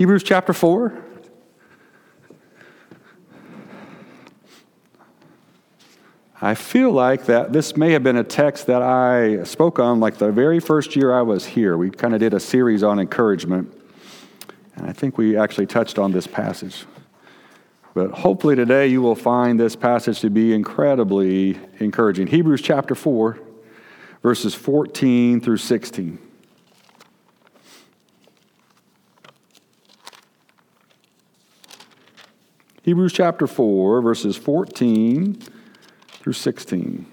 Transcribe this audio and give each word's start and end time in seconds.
Hebrews 0.00 0.22
chapter 0.22 0.54
4. 0.54 0.94
I 6.40 6.54
feel 6.54 6.90
like 6.90 7.26
that 7.26 7.52
this 7.52 7.76
may 7.76 7.92
have 7.92 8.02
been 8.02 8.16
a 8.16 8.24
text 8.24 8.66
that 8.68 8.80
I 8.80 9.44
spoke 9.44 9.78
on 9.78 10.00
like 10.00 10.16
the 10.16 10.32
very 10.32 10.58
first 10.58 10.96
year 10.96 11.12
I 11.12 11.20
was 11.20 11.44
here. 11.44 11.76
We 11.76 11.90
kind 11.90 12.14
of 12.14 12.20
did 12.20 12.32
a 12.32 12.40
series 12.40 12.82
on 12.82 12.98
encouragement, 12.98 13.78
and 14.74 14.86
I 14.86 14.94
think 14.94 15.18
we 15.18 15.36
actually 15.36 15.66
touched 15.66 15.98
on 15.98 16.12
this 16.12 16.26
passage. 16.26 16.86
But 17.92 18.10
hopefully 18.10 18.56
today 18.56 18.86
you 18.86 19.02
will 19.02 19.14
find 19.14 19.60
this 19.60 19.76
passage 19.76 20.20
to 20.20 20.30
be 20.30 20.54
incredibly 20.54 21.58
encouraging. 21.78 22.28
Hebrews 22.28 22.62
chapter 22.62 22.94
4, 22.94 23.38
verses 24.22 24.54
14 24.54 25.42
through 25.42 25.58
16. 25.58 26.29
Hebrews 32.90 33.12
chapter 33.12 33.46
4, 33.46 34.02
verses 34.02 34.36
14 34.36 35.40
through 36.08 36.32
16. 36.32 37.06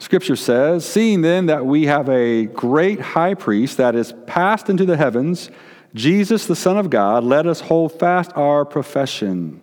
Scripture 0.00 0.34
says, 0.34 0.84
Seeing 0.84 1.20
then 1.20 1.46
that 1.46 1.64
we 1.64 1.86
have 1.86 2.08
a 2.08 2.46
great 2.46 2.98
high 2.98 3.34
priest 3.34 3.76
that 3.76 3.94
is 3.94 4.14
passed 4.26 4.68
into 4.68 4.84
the 4.84 4.96
heavens, 4.96 5.48
Jesus, 5.94 6.44
the 6.46 6.56
Son 6.56 6.76
of 6.76 6.90
God, 6.90 7.22
let 7.22 7.46
us 7.46 7.60
hold 7.60 7.92
fast 8.00 8.32
our 8.34 8.64
profession. 8.64 9.62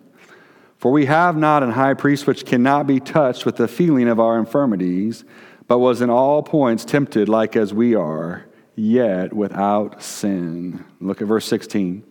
For 0.78 0.90
we 0.92 1.04
have 1.04 1.36
not 1.36 1.62
an 1.62 1.72
high 1.72 1.92
priest 1.92 2.26
which 2.26 2.46
cannot 2.46 2.86
be 2.86 3.00
touched 3.00 3.44
with 3.44 3.56
the 3.56 3.68
feeling 3.68 4.08
of 4.08 4.18
our 4.18 4.38
infirmities, 4.38 5.26
but 5.68 5.78
was 5.78 6.00
in 6.00 6.08
all 6.08 6.42
points 6.42 6.86
tempted 6.86 7.28
like 7.28 7.54
as 7.54 7.74
we 7.74 7.94
are, 7.94 8.46
yet 8.74 9.32
without 9.32 10.02
sin. 10.02 10.84
Look 11.00 11.20
at 11.20 11.28
verse 11.28 11.46
16. 11.46 12.04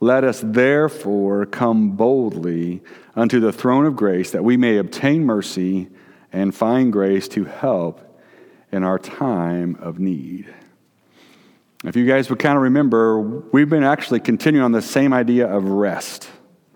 Let 0.00 0.24
us 0.24 0.42
therefore 0.44 1.46
come 1.46 1.92
boldly 1.92 2.82
unto 3.14 3.40
the 3.40 3.52
throne 3.52 3.86
of 3.86 3.96
grace 3.96 4.30
that 4.32 4.44
we 4.44 4.56
may 4.56 4.76
obtain 4.76 5.24
mercy 5.24 5.88
and 6.32 6.54
find 6.54 6.92
grace 6.92 7.28
to 7.28 7.44
help 7.44 8.02
in 8.72 8.82
our 8.82 8.98
time 8.98 9.76
of 9.80 9.98
need. 9.98 10.52
If 11.84 11.96
you 11.96 12.06
guys 12.06 12.28
would 12.28 12.38
kind 12.38 12.56
of 12.56 12.62
remember, 12.62 13.20
we've 13.20 13.68
been 13.68 13.84
actually 13.84 14.20
continuing 14.20 14.64
on 14.64 14.72
the 14.72 14.82
same 14.82 15.12
idea 15.12 15.46
of 15.46 15.64
rest, 15.64 16.28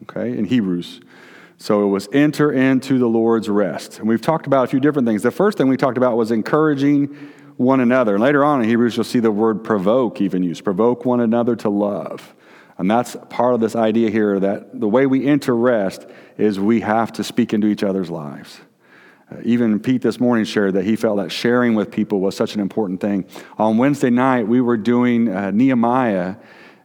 okay, 0.02 0.36
in 0.36 0.44
Hebrews. 0.44 1.00
So 1.58 1.84
it 1.84 1.88
was 1.88 2.08
enter 2.12 2.52
into 2.52 2.98
the 2.98 3.06
Lord's 3.06 3.48
rest. 3.50 3.98
And 3.98 4.08
we've 4.08 4.22
talked 4.22 4.46
about 4.46 4.64
a 4.64 4.66
few 4.68 4.80
different 4.80 5.06
things. 5.06 5.22
The 5.22 5.30
first 5.30 5.58
thing 5.58 5.68
we 5.68 5.76
talked 5.76 5.98
about 5.98 6.16
was 6.16 6.30
encouraging 6.30 7.14
one 7.60 7.80
another. 7.80 8.14
And 8.14 8.22
later 8.22 8.42
on 8.42 8.62
in 8.62 8.68
Hebrews, 8.68 8.96
you'll 8.96 9.04
see 9.04 9.20
the 9.20 9.30
word 9.30 9.62
provoke 9.62 10.22
even 10.22 10.42
used 10.42 10.64
provoke 10.64 11.04
one 11.04 11.20
another 11.20 11.54
to 11.56 11.68
love. 11.68 12.34
And 12.78 12.90
that's 12.90 13.18
part 13.28 13.52
of 13.52 13.60
this 13.60 13.76
idea 13.76 14.08
here 14.08 14.40
that 14.40 14.80
the 14.80 14.88
way 14.88 15.04
we 15.04 15.26
enter 15.26 15.54
rest 15.54 16.06
is 16.38 16.58
we 16.58 16.80
have 16.80 17.12
to 17.12 17.22
speak 17.22 17.52
into 17.52 17.66
each 17.66 17.82
other's 17.82 18.08
lives. 18.08 18.60
Uh, 19.30 19.36
even 19.44 19.78
Pete 19.78 20.00
this 20.00 20.18
morning 20.18 20.46
shared 20.46 20.72
that 20.72 20.86
he 20.86 20.96
felt 20.96 21.18
that 21.18 21.30
sharing 21.30 21.74
with 21.74 21.90
people 21.90 22.20
was 22.20 22.34
such 22.34 22.54
an 22.54 22.62
important 22.62 22.98
thing. 22.98 23.26
On 23.58 23.76
Wednesday 23.76 24.08
night, 24.08 24.48
we 24.48 24.62
were 24.62 24.78
doing 24.78 25.28
uh, 25.28 25.50
Nehemiah, 25.50 26.36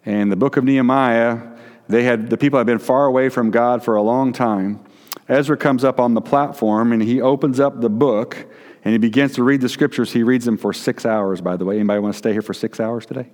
and 0.06 0.30
the 0.30 0.36
book 0.36 0.58
of 0.58 0.66
Nehemiah, 0.66 1.42
they 1.88 2.04
had 2.04 2.30
the 2.30 2.38
people 2.38 2.60
had 2.60 2.68
been 2.68 2.80
far 2.80 3.06
away 3.06 3.30
from 3.30 3.50
God 3.50 3.82
for 3.82 3.96
a 3.96 4.02
long 4.02 4.34
time. 4.34 4.84
Ezra 5.30 5.56
comes 5.56 5.86
up 5.86 6.02
on 6.02 6.16
the 6.16 6.22
platform 6.22 6.92
and 6.92 7.02
he 7.02 7.22
opens 7.22 7.62
up 7.62 7.80
the 7.80 7.90
book 7.90 8.46
and 8.86 8.92
he 8.92 9.00
begins 9.00 9.34
to 9.34 9.44
read 9.44 9.62
the 9.62 9.68
scriptures. 9.68 10.14
He 10.14 10.22
reads 10.22 10.46
them 10.46 10.58
for 10.58 10.72
six 10.72 11.08
hours, 11.08 11.42
by 11.42 11.58
the 11.58 11.66
way. 11.66 11.76
Anybody 11.76 12.00
want 12.00 12.14
to 12.14 12.18
stay 12.20 12.34
here 12.34 12.44
for 12.44 12.54
six 12.54 12.80
hours 12.80 13.08
today? 13.08 13.28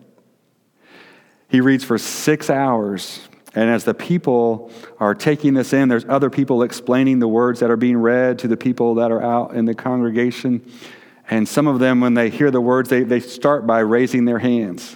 He 1.49 1.59
reads 1.59 1.83
for 1.83 1.97
six 1.97 2.49
hours. 2.49 3.27
And 3.53 3.69
as 3.69 3.83
the 3.83 3.94
people 3.94 4.72
are 4.97 5.13
taking 5.13 5.53
this 5.53 5.73
in, 5.73 5.89
there's 5.89 6.05
other 6.05 6.29
people 6.29 6.63
explaining 6.63 7.19
the 7.19 7.28
words 7.28 7.59
that 7.59 7.69
are 7.69 7.75
being 7.75 7.97
read 7.97 8.39
to 8.39 8.47
the 8.47 8.56
people 8.56 8.95
that 8.95 9.12
are 9.12 9.22
out 9.22 9.53
in 9.53 9.66
the 9.66 9.75
congregation. 9.75 10.66
And 11.29 11.45
some 11.50 11.68
of 11.68 11.79
them, 11.79 12.00
when 12.00 12.13
they 12.13 12.29
hear 12.29 12.50
the 12.50 12.62
words, 12.62 12.88
they, 12.88 13.03
they 13.03 13.19
start 13.19 13.68
by 13.68 13.79
raising 13.79 14.23
their 14.23 14.39
hands. 14.39 14.95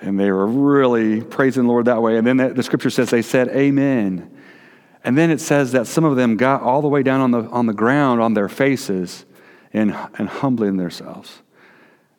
And 0.00 0.18
they 0.18 0.32
were 0.32 0.46
really 0.46 1.20
praising 1.20 1.62
the 1.62 1.68
Lord 1.68 1.84
that 1.84 2.02
way. 2.02 2.16
And 2.16 2.26
then 2.26 2.38
the, 2.38 2.48
the 2.48 2.64
scripture 2.64 2.90
says 2.90 3.10
they 3.10 3.22
said, 3.22 3.48
Amen. 3.50 4.36
And 5.04 5.16
then 5.16 5.30
it 5.30 5.40
says 5.40 5.70
that 5.72 5.86
some 5.86 6.04
of 6.04 6.16
them 6.16 6.36
got 6.36 6.60
all 6.60 6.82
the 6.82 6.88
way 6.88 7.04
down 7.04 7.20
on 7.20 7.30
the, 7.30 7.42
on 7.50 7.66
the 7.66 7.72
ground 7.72 8.20
on 8.20 8.34
their 8.34 8.48
faces 8.48 9.26
and, 9.72 9.96
and 10.18 10.28
humbling 10.28 10.76
themselves. 10.76 11.42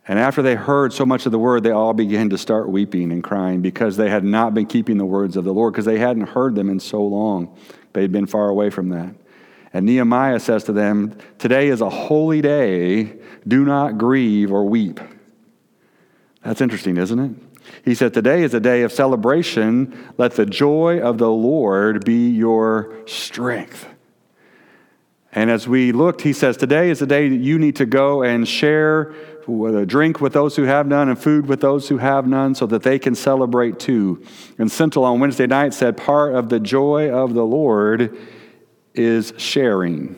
And 0.07 0.17
after 0.17 0.41
they 0.41 0.55
heard 0.55 0.93
so 0.93 1.05
much 1.05 1.25
of 1.25 1.31
the 1.31 1.39
word, 1.39 1.63
they 1.63 1.71
all 1.71 1.93
began 1.93 2.29
to 2.31 2.37
start 2.37 2.69
weeping 2.69 3.11
and 3.11 3.23
crying 3.23 3.61
because 3.61 3.97
they 3.97 4.09
had 4.09 4.23
not 4.23 4.53
been 4.53 4.65
keeping 4.65 4.97
the 4.97 5.05
words 5.05 5.37
of 5.37 5.43
the 5.43 5.53
Lord, 5.53 5.73
because 5.73 5.85
they 5.85 5.99
hadn't 5.99 6.29
heard 6.29 6.55
them 6.55 6.69
in 6.69 6.79
so 6.79 7.01
long. 7.03 7.55
They 7.93 8.01
had 8.01 8.11
been 8.11 8.25
far 8.25 8.49
away 8.49 8.69
from 8.71 8.89
that. 8.89 9.13
And 9.73 9.85
Nehemiah 9.85 10.39
says 10.39 10.63
to 10.65 10.73
them, 10.73 11.17
Today 11.37 11.67
is 11.67 11.81
a 11.81 11.89
holy 11.89 12.41
day. 12.41 13.17
Do 13.47 13.63
not 13.63 13.97
grieve 13.97 14.51
or 14.51 14.65
weep. 14.65 14.99
That's 16.43 16.61
interesting, 16.61 16.97
isn't 16.97 17.19
it? 17.19 17.31
He 17.85 17.95
said, 17.95 18.13
Today 18.13 18.43
is 18.43 18.53
a 18.53 18.59
day 18.59 18.81
of 18.81 18.91
celebration. 18.91 20.13
Let 20.17 20.33
the 20.33 20.45
joy 20.45 20.99
of 20.99 21.19
the 21.19 21.29
Lord 21.29 22.03
be 22.03 22.29
your 22.29 23.07
strength. 23.07 23.87
And 25.33 25.49
as 25.49 25.67
we 25.67 25.91
looked, 25.91 26.21
he 26.21 26.33
says, 26.33 26.57
Today 26.57 26.89
is 26.89 26.99
the 26.99 27.05
day 27.05 27.29
that 27.29 27.37
you 27.37 27.57
need 27.57 27.77
to 27.77 27.85
go 27.85 28.23
and 28.23 28.47
share 28.47 29.13
with 29.47 29.75
uh, 29.75 29.85
drink 29.85 30.21
with 30.21 30.33
those 30.33 30.55
who 30.55 30.63
have 30.63 30.87
none 30.87 31.09
and 31.09 31.17
food 31.17 31.47
with 31.47 31.61
those 31.61 31.87
who 31.89 31.97
have 31.97 32.27
none 32.27 32.53
so 32.53 32.65
that 32.67 32.83
they 32.83 32.99
can 32.99 33.15
celebrate 33.15 33.79
too. 33.79 34.23
And 34.57 34.71
Central 34.71 35.05
on 35.05 35.19
Wednesday 35.19 35.47
night 35.47 35.73
said, 35.73 35.97
Part 35.97 36.35
of 36.35 36.49
the 36.49 36.59
joy 36.59 37.09
of 37.09 37.33
the 37.33 37.45
Lord 37.45 38.17
is 38.93 39.33
sharing. 39.37 40.15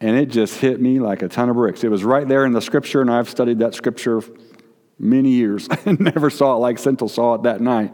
And 0.00 0.16
it 0.16 0.26
just 0.26 0.58
hit 0.58 0.80
me 0.80 1.00
like 1.00 1.22
a 1.22 1.28
ton 1.28 1.48
of 1.48 1.56
bricks. 1.56 1.82
It 1.82 1.90
was 1.90 2.04
right 2.04 2.28
there 2.28 2.44
in 2.44 2.52
the 2.52 2.60
scripture, 2.60 3.00
and 3.00 3.10
I've 3.10 3.28
studied 3.28 3.58
that 3.60 3.74
scripture 3.74 4.22
many 4.98 5.30
years 5.30 5.68
and 5.86 6.00
never 6.00 6.30
saw 6.30 6.54
it 6.54 6.58
like 6.58 6.78
Central 6.78 7.08
saw 7.08 7.34
it 7.34 7.42
that 7.42 7.60
night 7.60 7.92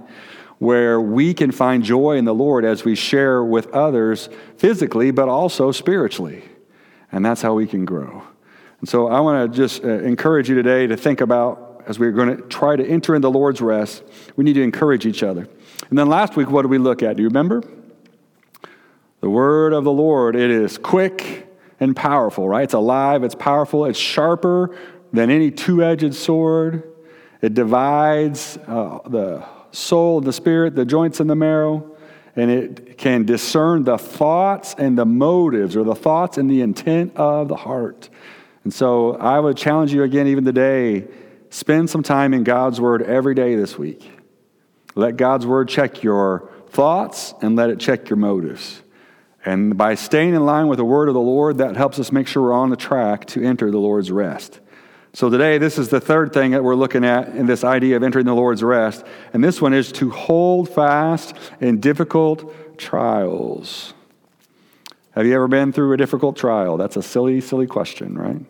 where 0.62 1.00
we 1.00 1.34
can 1.34 1.50
find 1.50 1.82
joy 1.82 2.16
in 2.16 2.24
the 2.24 2.32
Lord 2.32 2.64
as 2.64 2.84
we 2.84 2.94
share 2.94 3.42
with 3.42 3.66
others 3.72 4.28
physically, 4.58 5.10
but 5.10 5.28
also 5.28 5.72
spiritually. 5.72 6.44
And 7.10 7.26
that's 7.26 7.42
how 7.42 7.54
we 7.54 7.66
can 7.66 7.84
grow. 7.84 8.22
And 8.78 8.88
so 8.88 9.08
I 9.08 9.18
want 9.18 9.52
to 9.52 9.56
just 9.56 9.82
uh, 9.82 9.88
encourage 9.88 10.48
you 10.48 10.54
today 10.54 10.86
to 10.86 10.96
think 10.96 11.20
about, 11.20 11.82
as 11.88 11.98
we're 11.98 12.12
going 12.12 12.36
to 12.36 12.42
try 12.42 12.76
to 12.76 12.86
enter 12.86 13.16
in 13.16 13.22
the 13.22 13.30
Lord's 13.30 13.60
rest, 13.60 14.04
we 14.36 14.44
need 14.44 14.52
to 14.52 14.62
encourage 14.62 15.04
each 15.04 15.24
other. 15.24 15.48
And 15.90 15.98
then 15.98 16.08
last 16.08 16.36
week, 16.36 16.48
what 16.48 16.62
did 16.62 16.70
we 16.70 16.78
look 16.78 17.02
at? 17.02 17.16
Do 17.16 17.24
you 17.24 17.28
remember? 17.28 17.64
The 19.18 19.30
word 19.30 19.72
of 19.72 19.82
the 19.82 19.90
Lord, 19.90 20.36
it 20.36 20.48
is 20.48 20.78
quick 20.78 21.48
and 21.80 21.96
powerful, 21.96 22.48
right? 22.48 22.62
It's 22.62 22.74
alive, 22.74 23.24
it's 23.24 23.34
powerful, 23.34 23.84
it's 23.86 23.98
sharper 23.98 24.76
than 25.12 25.28
any 25.28 25.50
two 25.50 25.82
edged 25.82 26.14
sword. 26.14 26.84
It 27.40 27.54
divides 27.54 28.58
uh, 28.68 29.00
the 29.08 29.44
soul 29.72 30.20
the 30.20 30.32
spirit, 30.32 30.76
the 30.76 30.84
joints 30.84 31.18
and 31.18 31.28
the 31.28 31.34
marrow, 31.34 31.96
and 32.36 32.50
it 32.50 32.96
can 32.96 33.24
discern 33.24 33.84
the 33.84 33.98
thoughts 33.98 34.74
and 34.78 34.96
the 34.96 35.04
motives 35.04 35.76
or 35.76 35.84
the 35.84 35.94
thoughts 35.94 36.38
and 36.38 36.50
the 36.50 36.60
intent 36.62 37.16
of 37.16 37.48
the 37.48 37.56
heart. 37.56 38.08
And 38.64 38.72
so 38.72 39.16
I 39.16 39.38
would 39.40 39.56
challenge 39.56 39.92
you 39.92 40.02
again, 40.02 40.28
even 40.28 40.44
today, 40.44 41.08
spend 41.50 41.90
some 41.90 42.02
time 42.02 42.32
in 42.32 42.44
God's 42.44 42.80
Word 42.80 43.02
every 43.02 43.34
day 43.34 43.56
this 43.56 43.76
week. 43.76 44.10
Let 44.94 45.16
God's 45.16 45.46
Word 45.46 45.68
check 45.68 46.02
your 46.02 46.48
thoughts 46.68 47.34
and 47.42 47.56
let 47.56 47.70
it 47.70 47.80
check 47.80 48.08
your 48.08 48.16
motives. 48.16 48.82
And 49.44 49.76
by 49.76 49.96
staying 49.96 50.34
in 50.34 50.46
line 50.46 50.68
with 50.68 50.78
the 50.78 50.84
Word 50.84 51.08
of 51.08 51.14
the 51.14 51.20
Lord, 51.20 51.58
that 51.58 51.76
helps 51.76 51.98
us 51.98 52.12
make 52.12 52.28
sure 52.28 52.44
we're 52.44 52.52
on 52.52 52.70
the 52.70 52.76
track 52.76 53.26
to 53.26 53.44
enter 53.44 53.70
the 53.70 53.78
Lord's 53.78 54.10
rest. 54.12 54.60
So 55.14 55.28
today, 55.28 55.58
this 55.58 55.78
is 55.78 55.90
the 55.90 56.00
third 56.00 56.32
thing 56.32 56.52
that 56.52 56.64
we're 56.64 56.74
looking 56.74 57.04
at 57.04 57.28
in 57.28 57.44
this 57.44 57.64
idea 57.64 57.96
of 57.96 58.02
entering 58.02 58.24
the 58.24 58.34
Lord's 58.34 58.62
rest. 58.62 59.04
And 59.34 59.44
this 59.44 59.60
one 59.60 59.74
is 59.74 59.92
to 59.92 60.10
hold 60.10 60.70
fast 60.70 61.34
in 61.60 61.80
difficult 61.80 62.78
trials. 62.78 63.92
Have 65.10 65.26
you 65.26 65.34
ever 65.34 65.48
been 65.48 65.70
through 65.70 65.92
a 65.92 65.98
difficult 65.98 66.36
trial? 66.36 66.78
That's 66.78 66.96
a 66.96 67.02
silly, 67.02 67.42
silly 67.42 67.66
question, 67.66 68.16
right? 68.16 68.40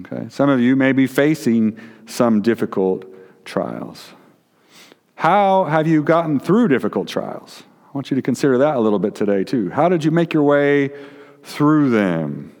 Okay. 0.00 0.28
Some 0.28 0.50
of 0.50 0.60
you 0.60 0.74
may 0.74 0.90
be 0.90 1.06
facing 1.06 1.78
some 2.06 2.42
difficult 2.42 3.04
trials. 3.44 4.10
How 5.14 5.64
have 5.64 5.86
you 5.86 6.02
gotten 6.02 6.40
through 6.40 6.68
difficult 6.68 7.06
trials? 7.06 7.62
I 7.86 7.90
want 7.92 8.10
you 8.10 8.16
to 8.16 8.22
consider 8.22 8.58
that 8.58 8.76
a 8.76 8.80
little 8.80 8.98
bit 8.98 9.14
today, 9.14 9.44
too. 9.44 9.70
How 9.70 9.88
did 9.88 10.04
you 10.04 10.10
make 10.10 10.32
your 10.32 10.42
way 10.42 10.90
through 11.44 11.90
them? 11.90 12.54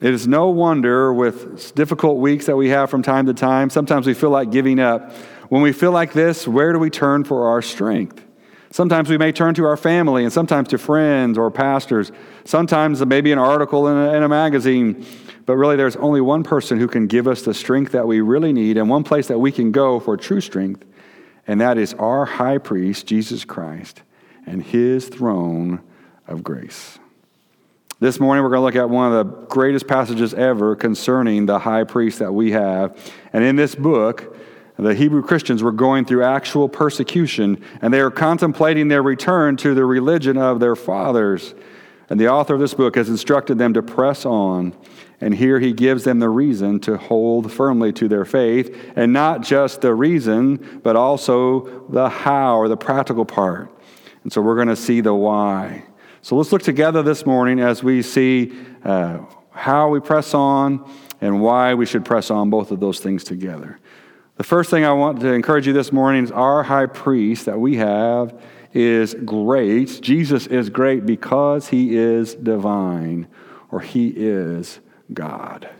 It 0.00 0.14
is 0.14 0.26
no 0.26 0.48
wonder 0.48 1.12
with 1.12 1.74
difficult 1.74 2.18
weeks 2.18 2.46
that 2.46 2.56
we 2.56 2.70
have 2.70 2.88
from 2.88 3.02
time 3.02 3.26
to 3.26 3.34
time, 3.34 3.68
sometimes 3.68 4.06
we 4.06 4.14
feel 4.14 4.30
like 4.30 4.50
giving 4.50 4.80
up. 4.80 5.12
When 5.50 5.62
we 5.62 5.72
feel 5.72 5.92
like 5.92 6.12
this, 6.12 6.48
where 6.48 6.72
do 6.72 6.78
we 6.78 6.90
turn 6.90 7.24
for 7.24 7.48
our 7.48 7.60
strength? 7.60 8.24
Sometimes 8.72 9.10
we 9.10 9.18
may 9.18 9.32
turn 9.32 9.54
to 9.54 9.64
our 9.66 9.76
family 9.76 10.22
and 10.22 10.32
sometimes 10.32 10.68
to 10.68 10.78
friends 10.78 11.36
or 11.36 11.50
pastors. 11.50 12.12
Sometimes 12.44 13.04
maybe 13.04 13.32
an 13.32 13.38
article 13.38 13.88
in 13.88 13.96
a, 13.96 14.14
in 14.14 14.22
a, 14.22 14.28
magazine. 14.28 15.04
But 15.44 15.56
really, 15.56 15.74
there's 15.74 15.96
only 15.96 16.20
one 16.20 16.44
person 16.44 16.78
who 16.78 16.86
can 16.86 17.08
give 17.08 17.26
us 17.26 17.42
the 17.42 17.52
strength 17.52 17.90
that 17.92 18.06
we 18.06 18.20
really 18.20 18.52
need 18.52 18.76
and 18.76 18.88
one 18.88 19.02
place 19.02 19.26
that 19.26 19.40
we 19.40 19.50
can 19.50 19.72
go 19.72 19.98
for 19.98 20.16
true 20.16 20.40
strength, 20.40 20.84
and 21.48 21.60
that 21.60 21.78
is 21.78 21.94
our 21.94 22.24
high 22.24 22.58
priest, 22.58 23.06
Jesus 23.06 23.44
Christ, 23.44 24.02
and 24.46 24.62
his 24.62 25.08
throne 25.08 25.80
of 26.28 26.44
grace. 26.44 26.99
This 28.02 28.18
morning, 28.18 28.42
we're 28.42 28.48
going 28.48 28.60
to 28.60 28.64
look 28.64 28.76
at 28.76 28.88
one 28.88 29.12
of 29.12 29.26
the 29.26 29.32
greatest 29.48 29.86
passages 29.86 30.32
ever 30.32 30.74
concerning 30.74 31.44
the 31.44 31.58
high 31.58 31.84
priest 31.84 32.20
that 32.20 32.32
we 32.32 32.52
have. 32.52 32.96
And 33.34 33.44
in 33.44 33.56
this 33.56 33.74
book, 33.74 34.38
the 34.78 34.94
Hebrew 34.94 35.22
Christians 35.22 35.62
were 35.62 35.70
going 35.70 36.06
through 36.06 36.24
actual 36.24 36.66
persecution, 36.66 37.62
and 37.82 37.92
they 37.92 38.00
are 38.00 38.10
contemplating 38.10 38.88
their 38.88 39.02
return 39.02 39.58
to 39.58 39.74
the 39.74 39.84
religion 39.84 40.38
of 40.38 40.60
their 40.60 40.76
fathers. 40.76 41.54
And 42.08 42.18
the 42.18 42.28
author 42.28 42.54
of 42.54 42.60
this 42.60 42.72
book 42.72 42.96
has 42.96 43.10
instructed 43.10 43.58
them 43.58 43.74
to 43.74 43.82
press 43.82 44.24
on. 44.24 44.74
And 45.20 45.34
here 45.34 45.60
he 45.60 45.74
gives 45.74 46.04
them 46.04 46.20
the 46.20 46.30
reason 46.30 46.80
to 46.80 46.96
hold 46.96 47.52
firmly 47.52 47.92
to 47.92 48.08
their 48.08 48.24
faith, 48.24 48.74
and 48.96 49.12
not 49.12 49.42
just 49.42 49.82
the 49.82 49.94
reason, 49.94 50.80
but 50.82 50.96
also 50.96 51.86
the 51.90 52.08
how 52.08 52.56
or 52.56 52.68
the 52.68 52.78
practical 52.78 53.26
part. 53.26 53.70
And 54.22 54.32
so 54.32 54.40
we're 54.40 54.56
going 54.56 54.68
to 54.68 54.76
see 54.76 55.02
the 55.02 55.14
why. 55.14 55.84
So 56.22 56.36
let's 56.36 56.52
look 56.52 56.62
together 56.62 57.02
this 57.02 57.24
morning 57.24 57.60
as 57.60 57.82
we 57.82 58.02
see 58.02 58.52
uh, 58.84 59.20
how 59.50 59.88
we 59.88 60.00
press 60.00 60.34
on 60.34 60.90
and 61.22 61.40
why 61.40 61.72
we 61.74 61.86
should 61.86 62.04
press 62.04 62.30
on 62.30 62.50
both 62.50 62.70
of 62.70 62.78
those 62.78 63.00
things 63.00 63.24
together. 63.24 63.78
The 64.36 64.44
first 64.44 64.70
thing 64.70 64.84
I 64.84 64.92
want 64.92 65.20
to 65.20 65.32
encourage 65.32 65.66
you 65.66 65.72
this 65.72 65.92
morning 65.92 66.24
is 66.24 66.30
our 66.30 66.62
high 66.62 66.86
priest 66.86 67.46
that 67.46 67.58
we 67.58 67.76
have 67.76 68.38
is 68.74 69.14
great. 69.24 70.00
Jesus 70.02 70.46
is 70.46 70.68
great 70.68 71.06
because 71.06 71.68
he 71.68 71.96
is 71.96 72.34
divine 72.34 73.26
or 73.70 73.80
he 73.80 74.08
is 74.08 74.80
God. 75.12 75.70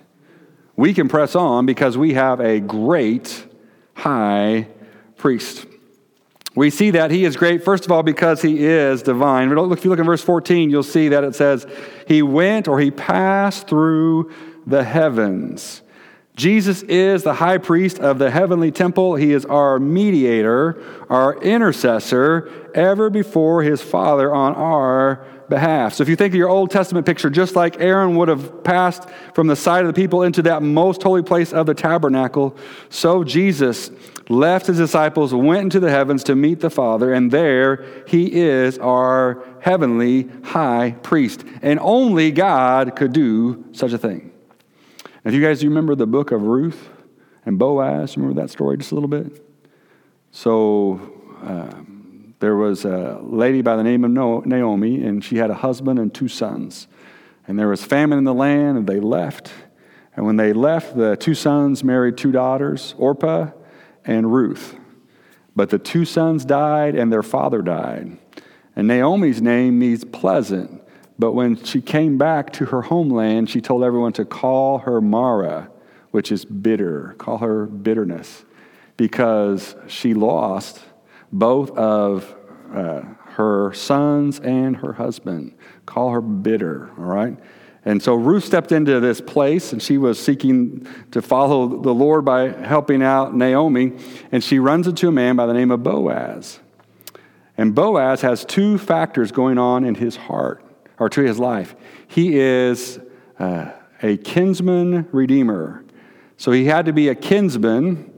We 0.74 0.94
can 0.94 1.08
press 1.08 1.34
on 1.34 1.66
because 1.66 1.98
we 1.98 2.14
have 2.14 2.40
a 2.40 2.60
great 2.60 3.46
high 3.94 4.68
priest. 5.16 5.66
We 6.54 6.70
see 6.70 6.90
that 6.90 7.10
he 7.10 7.24
is 7.24 7.36
great, 7.36 7.64
first 7.64 7.84
of 7.84 7.92
all, 7.92 8.02
because 8.02 8.42
he 8.42 8.64
is 8.64 9.02
divine. 9.02 9.50
If 9.52 9.84
you 9.84 9.90
look 9.90 9.98
in 9.98 10.04
verse 10.04 10.22
14, 10.22 10.68
you'll 10.68 10.82
see 10.82 11.08
that 11.08 11.22
it 11.22 11.34
says, 11.34 11.66
He 12.08 12.22
went 12.22 12.66
or 12.66 12.80
he 12.80 12.90
passed 12.90 13.68
through 13.68 14.32
the 14.66 14.82
heavens. 14.82 15.82
Jesus 16.34 16.82
is 16.84 17.22
the 17.22 17.34
high 17.34 17.58
priest 17.58 17.98
of 17.98 18.18
the 18.18 18.30
heavenly 18.30 18.72
temple. 18.72 19.14
He 19.14 19.32
is 19.32 19.44
our 19.44 19.78
mediator, 19.78 20.82
our 21.10 21.40
intercessor, 21.40 22.50
ever 22.74 23.10
before 23.10 23.62
his 23.62 23.82
Father 23.82 24.32
on 24.34 24.54
our 24.54 25.26
behalf. 25.50 25.94
So 25.94 26.02
if 26.02 26.08
you 26.08 26.16
think 26.16 26.32
of 26.32 26.36
your 26.36 26.48
Old 26.48 26.70
Testament 26.70 27.04
picture, 27.04 27.28
just 27.28 27.56
like 27.56 27.78
Aaron 27.80 28.16
would 28.16 28.28
have 28.28 28.64
passed 28.64 29.06
from 29.34 29.48
the 29.48 29.56
side 29.56 29.84
of 29.84 29.88
the 29.88 30.00
people 30.00 30.22
into 30.22 30.42
that 30.42 30.62
most 30.62 31.02
holy 31.02 31.22
place 31.22 31.52
of 31.52 31.66
the 31.66 31.74
tabernacle, 31.74 32.56
so 32.88 33.22
Jesus 33.22 33.90
left 34.30 34.68
his 34.68 34.78
disciples, 34.78 35.34
went 35.34 35.62
into 35.62 35.80
the 35.80 35.90
heavens 35.90 36.22
to 36.24 36.36
meet 36.36 36.60
the 36.60 36.70
Father, 36.70 37.12
and 37.12 37.30
there 37.30 37.84
he 38.06 38.32
is 38.32 38.78
our 38.78 39.44
heavenly 39.60 40.30
high 40.44 40.92
priest. 41.02 41.44
And 41.62 41.80
only 41.80 42.30
God 42.30 42.94
could 42.94 43.12
do 43.12 43.64
such 43.72 43.92
a 43.92 43.98
thing. 43.98 44.32
If 45.24 45.34
you 45.34 45.42
guys 45.42 45.64
remember 45.64 45.96
the 45.96 46.06
book 46.06 46.30
of 46.30 46.42
Ruth 46.42 46.88
and 47.44 47.58
Boaz, 47.58 48.16
remember 48.16 48.40
that 48.40 48.50
story 48.50 48.78
just 48.78 48.92
a 48.92 48.94
little 48.94 49.08
bit? 49.08 49.44
So 50.30 51.00
um, 51.42 52.34
there 52.38 52.54
was 52.54 52.84
a 52.84 53.18
lady 53.22 53.62
by 53.62 53.74
the 53.74 53.82
name 53.82 54.04
of 54.04 54.46
Naomi, 54.46 55.04
and 55.04 55.24
she 55.24 55.38
had 55.38 55.50
a 55.50 55.54
husband 55.54 55.98
and 55.98 56.14
two 56.14 56.28
sons. 56.28 56.86
And 57.48 57.58
there 57.58 57.68
was 57.68 57.84
famine 57.84 58.18
in 58.18 58.24
the 58.24 58.34
land, 58.34 58.78
and 58.78 58.86
they 58.86 59.00
left. 59.00 59.50
And 60.14 60.24
when 60.24 60.36
they 60.36 60.52
left, 60.52 60.96
the 60.96 61.16
two 61.16 61.34
sons 61.34 61.82
married 61.82 62.16
two 62.16 62.30
daughters, 62.30 62.94
Orpah 62.96 63.50
and 64.10 64.30
Ruth. 64.30 64.76
But 65.56 65.70
the 65.70 65.78
two 65.78 66.04
sons 66.04 66.44
died, 66.44 66.94
and 66.94 67.12
their 67.12 67.22
father 67.22 67.62
died. 67.62 68.18
And 68.76 68.86
Naomi's 68.86 69.40
name 69.40 69.78
means 69.78 70.04
pleasant 70.04 70.80
but 71.20 71.32
when 71.32 71.62
she 71.62 71.82
came 71.82 72.16
back 72.16 72.50
to 72.54 72.64
her 72.64 72.80
homeland, 72.80 73.50
she 73.50 73.60
told 73.60 73.84
everyone 73.84 74.14
to 74.14 74.24
call 74.24 74.78
her 74.78 75.02
Mara, 75.02 75.70
which 76.12 76.32
is 76.32 76.46
bitter, 76.46 77.14
call 77.18 77.36
her 77.36 77.66
bitterness, 77.66 78.42
because 78.96 79.76
she 79.86 80.14
lost 80.14 80.80
both 81.30 81.72
of 81.72 82.34
uh, 82.72 83.02
her 83.34 83.70
sons 83.74 84.40
and 84.40 84.78
her 84.78 84.94
husband. 84.94 85.54
Call 85.84 86.08
her 86.12 86.22
bitter, 86.22 86.90
all 86.96 87.04
right? 87.04 87.36
And 87.84 88.02
so 88.02 88.14
Ruth 88.14 88.44
stepped 88.44 88.72
into 88.72 89.00
this 89.00 89.20
place 89.20 89.72
and 89.72 89.82
she 89.82 89.96
was 89.96 90.22
seeking 90.22 90.86
to 91.12 91.22
follow 91.22 91.80
the 91.80 91.94
Lord 91.94 92.24
by 92.24 92.50
helping 92.50 93.02
out 93.02 93.34
Naomi. 93.34 93.92
And 94.30 94.44
she 94.44 94.58
runs 94.58 94.86
into 94.86 95.08
a 95.08 95.12
man 95.12 95.36
by 95.36 95.46
the 95.46 95.54
name 95.54 95.70
of 95.70 95.82
Boaz. 95.82 96.60
And 97.56 97.74
Boaz 97.74 98.20
has 98.20 98.44
two 98.44 98.78
factors 98.78 99.32
going 99.32 99.58
on 99.58 99.84
in 99.84 99.94
his 99.94 100.16
heart 100.16 100.64
or 100.98 101.08
to 101.08 101.22
his 101.22 101.38
life. 101.38 101.74
He 102.06 102.38
is 102.38 102.98
uh, 103.38 103.72
a 104.02 104.18
kinsman 104.18 105.08
redeemer. 105.12 105.84
So 106.36 106.52
he 106.52 106.66
had 106.66 106.86
to 106.86 106.92
be 106.92 107.08
a 107.08 107.14
kinsman 107.14 108.10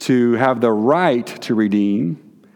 to 0.00 0.32
have 0.32 0.60
the 0.60 0.72
right 0.72 1.26
to 1.42 1.54
redeem, 1.54 2.46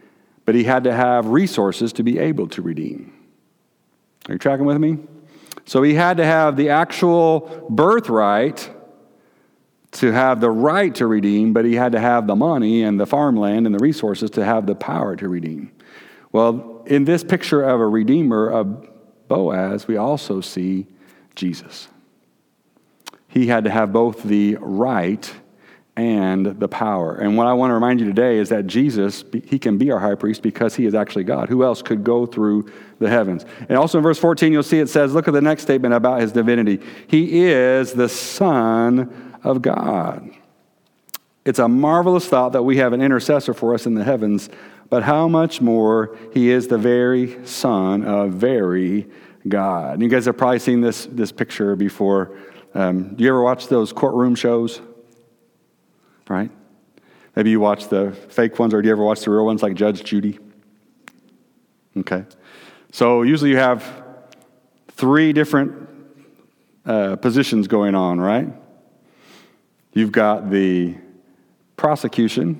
but 0.45 0.53
he 0.53 0.63
had 0.63 0.83
to 0.83 0.93
have 0.93 1.27
resources 1.27 1.93
to 1.93 2.03
be 2.03 2.19
able 2.19 2.47
to 2.49 2.61
redeem. 2.61 3.13
Are 4.27 4.33
you 4.33 4.39
tracking 4.39 4.65
with 4.65 4.77
me? 4.77 4.97
So 5.67 5.83
he 5.83 5.93
had 5.93 6.17
to 6.17 6.25
have 6.25 6.55
the 6.55 6.69
actual 6.69 7.67
birthright 7.69 8.69
to 9.91 10.11
have 10.13 10.39
the 10.39 10.49
right 10.49 10.95
to 10.95 11.07
redeem, 11.07 11.51
but 11.51 11.65
he 11.65 11.75
had 11.75 11.91
to 11.91 11.99
have 11.99 12.25
the 12.25 12.35
money 12.35 12.83
and 12.83 12.97
the 12.97 13.05
farmland 13.05 13.65
and 13.65 13.75
the 13.75 13.83
resources 13.83 14.29
to 14.31 14.45
have 14.45 14.65
the 14.65 14.75
power 14.75 15.15
to 15.17 15.27
redeem. 15.27 15.71
Well, 16.31 16.83
in 16.85 17.03
this 17.03 17.23
picture 17.23 17.63
of 17.63 17.81
a 17.81 17.87
redeemer, 17.87 18.49
of 18.49 18.87
Boaz, 19.27 19.87
we 19.87 19.97
also 19.97 20.39
see 20.39 20.87
Jesus. 21.35 21.89
He 23.27 23.47
had 23.47 23.65
to 23.65 23.69
have 23.69 23.91
both 23.91 24.23
the 24.23 24.57
right 24.61 25.33
and 25.97 26.45
the 26.45 26.67
power. 26.67 27.15
And 27.15 27.35
what 27.35 27.47
I 27.47 27.53
want 27.53 27.71
to 27.71 27.73
remind 27.73 27.99
you 27.99 28.05
today 28.05 28.37
is 28.37 28.49
that 28.49 28.67
Jesus, 28.67 29.25
he 29.45 29.59
can 29.59 29.77
be 29.77 29.91
our 29.91 29.99
high 29.99 30.15
priest 30.15 30.41
because 30.41 30.75
he 30.75 30.85
is 30.85 30.93
actually 30.93 31.25
God. 31.25 31.49
Who 31.49 31.63
else 31.63 31.81
could 31.81 32.03
go 32.03 32.25
through 32.25 32.71
the 32.99 33.09
heavens? 33.09 33.45
And 33.67 33.77
also 33.77 33.97
in 33.97 34.03
verse 34.03 34.19
14, 34.19 34.53
you'll 34.53 34.63
see 34.63 34.79
it 34.79 34.89
says, 34.89 35.13
look 35.13 35.27
at 35.27 35.33
the 35.33 35.41
next 35.41 35.63
statement 35.63 35.93
about 35.93 36.21
his 36.21 36.31
divinity. 36.31 36.79
He 37.07 37.43
is 37.43 37.93
the 37.93 38.07
Son 38.07 39.39
of 39.43 39.61
God. 39.61 40.29
It's 41.43 41.59
a 41.59 41.67
marvelous 41.67 42.27
thought 42.27 42.53
that 42.53 42.63
we 42.63 42.77
have 42.77 42.93
an 42.93 43.01
intercessor 43.01 43.53
for 43.53 43.73
us 43.73 43.85
in 43.85 43.95
the 43.95 44.03
heavens 44.03 44.49
but 44.89 45.03
how 45.03 45.27
much 45.27 45.61
more 45.61 46.17
he 46.33 46.49
is 46.49 46.67
the 46.67 46.77
very 46.77 47.45
Son 47.45 48.05
of 48.05 48.33
very 48.33 49.07
God. 49.47 49.95
And 49.95 50.03
you 50.03 50.09
guys 50.09 50.25
have 50.25 50.37
probably 50.37 50.59
seen 50.59 50.81
this, 50.81 51.05
this 51.07 51.31
picture 51.31 51.75
before. 51.75 52.37
Um, 52.73 53.15
do 53.15 53.23
you 53.23 53.29
ever 53.29 53.41
watch 53.41 53.67
those 53.67 53.91
courtroom 53.91 54.35
shows? 54.35 54.81
Right? 56.29 56.51
Maybe 57.35 57.51
you 57.51 57.59
watch 57.59 57.87
the 57.87 58.11
fake 58.29 58.57
ones, 58.57 58.73
or 58.73 58.81
do 58.81 58.87
you 58.87 58.91
ever 58.91 59.03
watch 59.03 59.21
the 59.21 59.31
real 59.31 59.45
ones 59.45 59.61
like 59.61 59.75
Judge 59.75 60.03
Judy? 60.03 60.39
Okay. 61.95 62.25
So 62.91 63.21
usually 63.21 63.51
you 63.51 63.57
have 63.57 63.83
three 64.89 65.33
different 65.33 65.87
uh, 66.85 67.15
positions 67.17 67.67
going 67.67 67.95
on, 67.95 68.19
right? 68.19 68.51
You've 69.93 70.11
got 70.11 70.49
the 70.49 70.95
prosecution, 71.75 72.59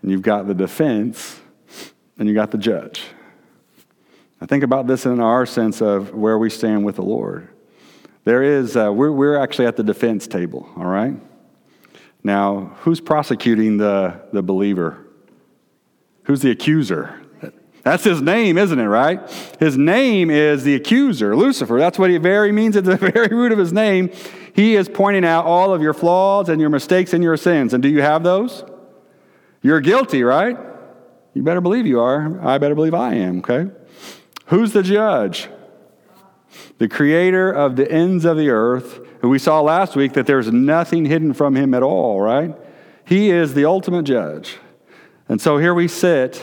and 0.00 0.10
you've 0.10 0.22
got 0.22 0.46
the 0.46 0.54
defense, 0.54 1.40
and 2.18 2.28
you 2.28 2.34
got 2.34 2.50
the 2.50 2.58
judge. 2.58 3.02
Now, 4.40 4.46
think 4.46 4.64
about 4.64 4.86
this 4.86 5.04
in 5.04 5.20
our 5.20 5.46
sense 5.46 5.80
of 5.80 6.14
where 6.14 6.38
we 6.38 6.50
stand 6.50 6.84
with 6.84 6.96
the 6.96 7.02
Lord. 7.02 7.48
There 8.24 8.42
is, 8.42 8.76
uh, 8.76 8.92
we're, 8.92 9.12
we're 9.12 9.36
actually 9.36 9.66
at 9.66 9.76
the 9.76 9.82
defense 9.82 10.26
table, 10.26 10.68
all 10.76 10.86
right? 10.86 11.14
Now, 12.24 12.76
who's 12.80 13.00
prosecuting 13.00 13.78
the, 13.78 14.20
the 14.32 14.42
believer? 14.42 15.06
Who's 16.24 16.40
the 16.40 16.50
accuser? 16.50 17.20
That's 17.82 18.04
his 18.04 18.22
name, 18.22 18.58
isn't 18.58 18.78
it, 18.78 18.86
right? 18.86 19.28
His 19.58 19.76
name 19.76 20.30
is 20.30 20.62
the 20.62 20.76
accuser, 20.76 21.34
Lucifer. 21.34 21.78
That's 21.78 21.98
what 21.98 22.10
he 22.10 22.18
very 22.18 22.52
means 22.52 22.76
at 22.76 22.84
the 22.84 22.96
very 23.12 23.34
root 23.34 23.50
of 23.50 23.58
his 23.58 23.72
name. 23.72 24.10
He 24.54 24.76
is 24.76 24.88
pointing 24.88 25.24
out 25.24 25.46
all 25.46 25.74
of 25.74 25.82
your 25.82 25.94
flaws 25.94 26.48
and 26.48 26.60
your 26.60 26.70
mistakes 26.70 27.12
and 27.12 27.24
your 27.24 27.36
sins. 27.36 27.74
And 27.74 27.82
do 27.82 27.88
you 27.88 28.00
have 28.00 28.22
those? 28.22 28.64
You're 29.62 29.80
guilty, 29.80 30.22
right? 30.22 30.56
You 31.34 31.42
better 31.42 31.60
believe 31.60 31.86
you 31.86 32.00
are. 32.00 32.40
I 32.46 32.58
better 32.58 32.74
believe 32.74 32.94
I 32.94 33.14
am, 33.14 33.38
okay? 33.38 33.70
Who's 34.46 34.72
the 34.72 34.82
judge? 34.82 35.48
The 36.78 36.88
creator 36.88 37.50
of 37.50 37.76
the 37.76 37.90
ends 37.90 38.24
of 38.24 38.36
the 38.36 38.50
earth, 38.50 39.00
who 39.22 39.30
we 39.30 39.38
saw 39.38 39.60
last 39.60 39.96
week 39.96 40.12
that 40.12 40.26
there's 40.26 40.52
nothing 40.52 41.06
hidden 41.06 41.32
from 41.32 41.56
him 41.56 41.72
at 41.72 41.82
all, 41.82 42.20
right? 42.20 42.54
He 43.06 43.30
is 43.30 43.54
the 43.54 43.64
ultimate 43.64 44.02
judge. 44.02 44.58
And 45.28 45.40
so 45.40 45.56
here 45.56 45.72
we 45.72 45.88
sit, 45.88 46.42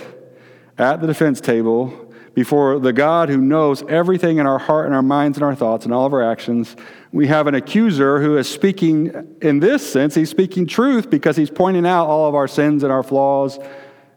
at 0.79 1.01
the 1.01 1.07
defense 1.07 1.41
table 1.41 2.13
before 2.33 2.79
the 2.79 2.93
God 2.93 3.27
who 3.27 3.37
knows 3.37 3.83
everything 3.89 4.37
in 4.37 4.47
our 4.47 4.57
heart 4.57 4.85
and 4.85 4.95
our 4.95 5.01
minds 5.01 5.37
and 5.37 5.43
our 5.43 5.53
thoughts 5.53 5.83
and 5.83 5.93
all 5.93 6.05
of 6.05 6.13
our 6.13 6.23
actions. 6.23 6.75
We 7.11 7.27
have 7.27 7.47
an 7.47 7.55
accuser 7.55 8.21
who 8.21 8.37
is 8.37 8.49
speaking, 8.49 9.37
in 9.41 9.59
this 9.59 9.87
sense, 9.91 10.15
he's 10.15 10.29
speaking 10.29 10.65
truth 10.65 11.09
because 11.09 11.35
he's 11.35 11.49
pointing 11.49 11.85
out 11.85 12.07
all 12.07 12.29
of 12.29 12.35
our 12.35 12.47
sins 12.47 12.83
and 12.83 12.91
our 12.91 13.03
flaws 13.03 13.59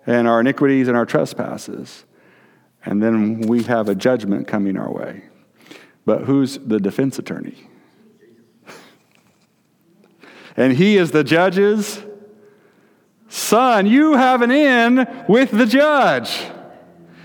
and 0.07 0.29
our 0.29 0.41
iniquities 0.41 0.87
and 0.87 0.97
our 0.97 1.07
trespasses. 1.07 2.05
And 2.85 3.03
then 3.03 3.41
we 3.41 3.65
have 3.65 3.89
a 3.89 3.95
judgment 3.95 4.47
coming 4.47 4.77
our 4.77 4.93
way. 4.93 5.25
But 6.05 6.23
who's 6.23 6.59
the 6.59 6.79
defense 6.79 7.19
attorney? 7.19 7.69
And 10.57 10.73
he 10.73 10.97
is 10.97 11.11
the 11.11 11.25
judge's 11.25 12.03
son. 13.29 13.87
You 13.87 14.15
have 14.15 14.43
an 14.43 14.51
in 14.51 15.25
with 15.29 15.51
the 15.51 15.67
judge. 15.67 16.47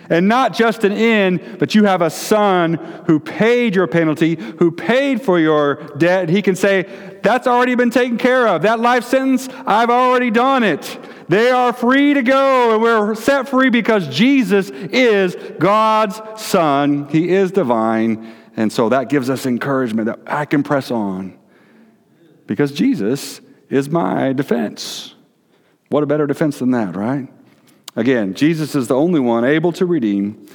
And 0.10 0.30
not 0.30 0.54
just 0.54 0.86
an 0.86 0.94
in, 0.94 1.58
but 1.60 1.76
you 1.76 1.84
have 1.84 2.02
a 2.02 2.10
son 2.10 2.76
who 3.08 3.20
paid 3.20 3.76
your 3.76 3.88
penalty, 3.88 4.36
who 4.58 4.72
paid 4.72 5.22
for 5.22 5.38
your 5.38 5.84
debt. 5.98 6.30
He 6.30 6.42
can 6.42 6.56
say, 6.56 6.84
That's 7.24 7.46
already 7.46 7.76
been 7.76 7.90
taken 7.90 8.18
care 8.18 8.48
of. 8.48 8.62
That 8.62 8.80
life 8.80 9.04
sentence, 9.04 9.50
I've 9.66 9.90
already 9.90 10.32
done 10.32 10.64
it. 10.64 10.98
They 11.28 11.52
are 11.52 11.74
free 11.74 12.14
to 12.14 12.24
go, 12.24 12.74
and 12.74 12.82
we're 12.82 13.16
set 13.16 13.50
free 13.50 13.70
because 13.70 14.08
Jesus 14.08 14.70
is 14.70 15.36
God's 15.60 16.22
Son. 16.42 17.10
He 17.10 17.28
is 17.30 17.52
divine. 17.52 18.34
And 18.56 18.72
so 18.72 18.88
that 18.88 19.10
gives 19.10 19.30
us 19.30 19.46
encouragement 19.46 20.06
that 20.06 20.20
I 20.26 20.46
can 20.46 20.64
press 20.64 20.90
on 20.90 21.37
because 22.48 22.72
Jesus 22.72 23.42
is 23.70 23.90
my 23.90 24.34
defense. 24.34 25.14
What 25.90 26.04
a 26.04 26.06
better 26.06 26.28
defense 26.28 26.60
than 26.60 26.72
that, 26.72 26.96
right? 26.96 27.28
Again, 27.96 28.34
Jesus 28.34 28.76
is 28.76 28.88
the 28.88 28.96
only 28.96 29.20
one 29.20 29.46
able 29.46 29.72
to 29.74 29.86
redeem. 29.86 30.48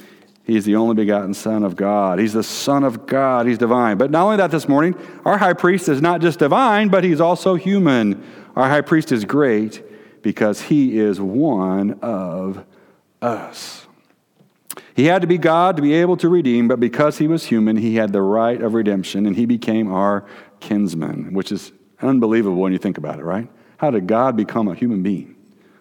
He's 0.43 0.65
the 0.65 0.75
only 0.75 0.95
begotten 0.95 1.33
Son 1.33 1.63
of 1.63 1.75
God. 1.75 2.19
He's 2.19 2.33
the 2.33 2.43
Son 2.43 2.83
of 2.83 3.05
God. 3.05 3.47
He's 3.47 3.57
divine. 3.57 3.97
But 3.97 4.11
not 4.11 4.25
only 4.25 4.37
that 4.37 4.51
this 4.51 4.67
morning, 4.67 4.95
our 5.25 5.37
high 5.37 5.53
priest 5.53 5.87
is 5.87 6.01
not 6.01 6.21
just 6.21 6.39
divine, 6.39 6.89
but 6.89 7.03
he's 7.03 7.21
also 7.21 7.55
human. 7.55 8.23
Our 8.55 8.67
high 8.67 8.81
priest 8.81 9.11
is 9.11 9.23
great 9.23 9.83
because 10.21 10.61
he 10.61 10.99
is 10.99 11.19
one 11.19 11.99
of 12.01 12.65
us. 13.21 13.87
He 14.95 15.05
had 15.05 15.21
to 15.21 15.27
be 15.27 15.37
God 15.37 15.75
to 15.77 15.81
be 15.81 15.93
able 15.93 16.17
to 16.17 16.29
redeem, 16.29 16.67
but 16.67 16.79
because 16.79 17.17
he 17.17 17.27
was 17.27 17.45
human, 17.45 17.77
he 17.77 17.95
had 17.95 18.13
the 18.13 18.21
right 18.21 18.61
of 18.61 18.73
redemption, 18.73 19.25
and 19.25 19.35
he 19.35 19.45
became 19.45 19.91
our 19.91 20.25
kinsman, 20.59 21.33
which 21.33 21.51
is 21.51 21.71
unbelievable 22.03 22.57
when 22.57 22.73
you 22.73 22.79
think 22.79 22.97
about 22.97 23.19
it, 23.19 23.23
right? 23.23 23.49
How 23.77 23.91
did 23.91 24.07
God 24.07 24.37
become 24.37 24.67
a 24.67 24.75
human 24.75 25.03
being? 25.03 25.35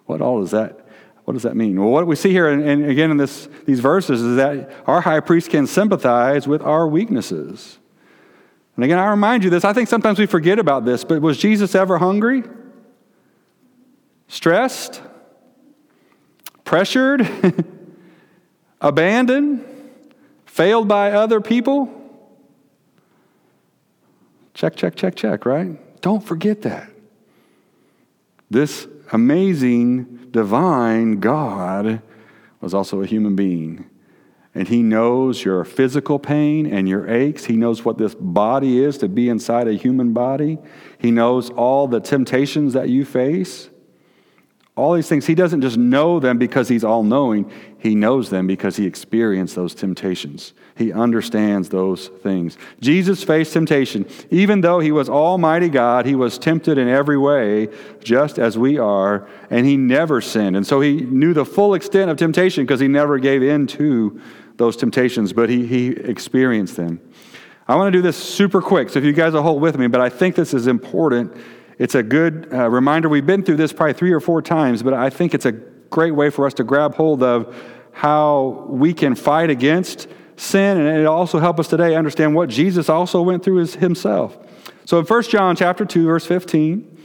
What 0.07 0.21
all 0.21 0.41
does 0.41 0.53
that 0.53 0.83
what 1.25 1.35
does 1.35 1.45
that 1.45 1.57
mean? 1.57 1.81
Well, 1.81 1.91
what 1.91 2.07
we 2.07 2.17
see 2.17 2.31
here, 2.31 2.49
and, 2.49 2.85
again 2.85 3.11
in 3.11 3.17
this, 3.17 3.49
these 3.65 3.81
verses, 3.81 4.21
is 4.21 4.37
that 4.37 4.73
our 4.87 5.01
high 5.01 5.21
priest 5.21 5.51
can 5.51 5.67
sympathize 5.67 6.49
with 6.49 6.63
our 6.63 6.89
weaknesses. 6.89 7.79
And 8.75 8.85
again, 8.85 8.99
I 8.99 9.07
remind 9.07 9.45
you 9.45 9.51
this, 9.51 9.65
I 9.65 9.73
think 9.73 9.89
sometimes 9.89 10.19
we 10.19 10.27
forget 10.27 10.59
about 10.59 10.85
this, 10.85 11.05
but 11.05 11.23
was 11.23 11.39
Jesus 11.39 11.75
ever 11.75 11.99
hungry? 11.99 12.43
Stressed? 14.27 15.01
Pressured? 16.65 17.29
Abandoned? 18.81 19.65
Failed 20.47 20.89
by 20.89 21.13
other 21.13 21.41
people? 21.41 21.99
Check, 24.55 24.75
check, 24.75 24.97
check, 24.97 25.15
check, 25.15 25.47
right? 25.47 25.79
Don't 26.03 26.23
forget 26.23 26.63
that. 26.63 26.91
This 28.51 28.87
amazing 29.13 30.29
divine 30.31 31.21
God 31.21 32.03
was 32.61 32.75
also 32.75 33.01
a 33.01 33.07
human 33.07 33.35
being. 33.35 33.89
And 34.55 34.69
he 34.69 34.83
knows 34.83 35.43
your 35.43 35.65
physical 35.65 36.19
pain 36.19 36.67
and 36.67 36.87
your 36.87 37.09
aches. 37.09 37.47
He 37.47 37.57
knows 37.57 37.85
what 37.85 37.97
this 37.97 38.15
body 38.15 38.85
is 38.85 38.99
to 38.99 39.09
be 39.09 39.31
inside 39.31 39.67
a 39.67 39.73
human 39.73 40.13
body. 40.13 40.59
He 40.99 41.11
knows 41.11 41.49
all 41.49 41.89
the 41.89 42.01
temptations 42.01 42.75
that 42.75 42.91
you 42.91 43.07
face. 43.07 43.71
All 44.75 44.95
these 44.95 45.09
things, 45.09 45.27
he 45.27 45.35
doesn't 45.35 45.61
just 45.61 45.77
know 45.77 46.19
them 46.19 46.39
because 46.39 46.67
he's 46.67 46.83
all 46.83 47.03
knowing. 47.03 47.51
He 47.79 47.95
knows 47.95 48.31
them 48.31 48.47
because 48.47 48.77
he 48.77 48.87
experienced 48.87 49.55
those 49.55 49.75
temptations. 49.75 50.55
He 50.77 50.91
understands 50.91 51.69
those 51.69 52.09
things. 52.09 52.57
Jesus 52.81 53.23
faced 53.23 53.53
temptation. 53.53 54.07
Even 54.31 54.63
though 54.63 54.81
he 54.81 54.91
was 54.91 55.11
Almighty 55.11 55.69
God, 55.69 56.07
he 56.07 56.15
was 56.15 56.39
tempted 56.39 56.79
in 56.79 56.89
every 56.89 57.19
way, 57.19 57.69
just 58.03 58.39
as 58.39 58.57
we 58.57 58.79
are, 58.79 59.29
and 59.51 59.67
he 59.67 59.77
never 59.77 60.23
sinned. 60.23 60.57
And 60.57 60.67
so 60.67 60.81
he 60.81 61.03
knew 61.03 61.35
the 61.35 61.45
full 61.45 61.75
extent 61.75 62.11
of 62.11 62.17
temptation 62.17 62.65
because 62.65 62.81
he 62.81 62.89
never 62.89 63.19
gave 63.19 63.43
in 63.43 63.67
to 63.69 64.19
those 64.57 64.79
temptations, 64.79 65.35
but 65.35 65.51
he, 65.51 65.67
he 65.67 65.89
experienced 65.89 66.77
them. 66.77 66.99
I 67.69 67.77
want 67.77 67.93
to 67.93 67.99
do 67.99 68.03
this 68.03 68.17
super 68.17 68.63
quick, 68.63 68.89
so 68.89 68.99
if 68.99 69.05
you 69.05 69.13
guys 69.13 69.35
will 69.35 69.43
hold 69.43 69.61
with 69.61 69.77
me, 69.77 69.87
but 69.87 70.01
I 70.01 70.09
think 70.09 70.35
this 70.35 70.55
is 70.55 70.67
important 70.67 71.37
it's 71.83 71.97
a 71.97 72.03
good 72.05 72.49
uh, 72.53 72.71
reminder. 72.71 73.09
We've 73.09 73.27
been 73.27 73.43
through 73.43 73.57
this 73.57 73.73
probably 73.73 73.95
three 73.95 74.13
or 74.13 74.21
four 74.21 74.41
times, 74.41 74.85
but 74.85 74.95
I 74.95 75.11
think 75.11 75.35
it's 75.35 75.47
a 75.47 75.51
great 75.51 76.13
way 76.13 76.31
for 76.31 76.47
us 76.47 76.55
to 76.55 76.65
grab 76.65 76.95
hold 76.95 77.25
of 77.25 77.53
how 77.91 78.67
we 78.69 78.95
can 78.95 79.17
fight 79.17 79.51
against 79.51 80.07
sin, 80.37 80.79
and 80.79 80.97
it 80.97 81.07
also 81.07 81.41
help 81.41 81.59
us 81.59 81.67
today 81.67 81.97
understand 81.97 82.37
what 82.37 82.49
Jesus 82.49 82.89
also 82.89 83.21
went 83.21 83.43
through 83.43 83.63
as 83.63 83.75
himself. 83.75 84.39
So 84.85 85.01
in 85.01 85.07
1 85.07 85.23
John 85.25 85.57
chapter 85.57 85.85
2, 85.85 86.07
verse 86.07 86.25
15, 86.25 86.99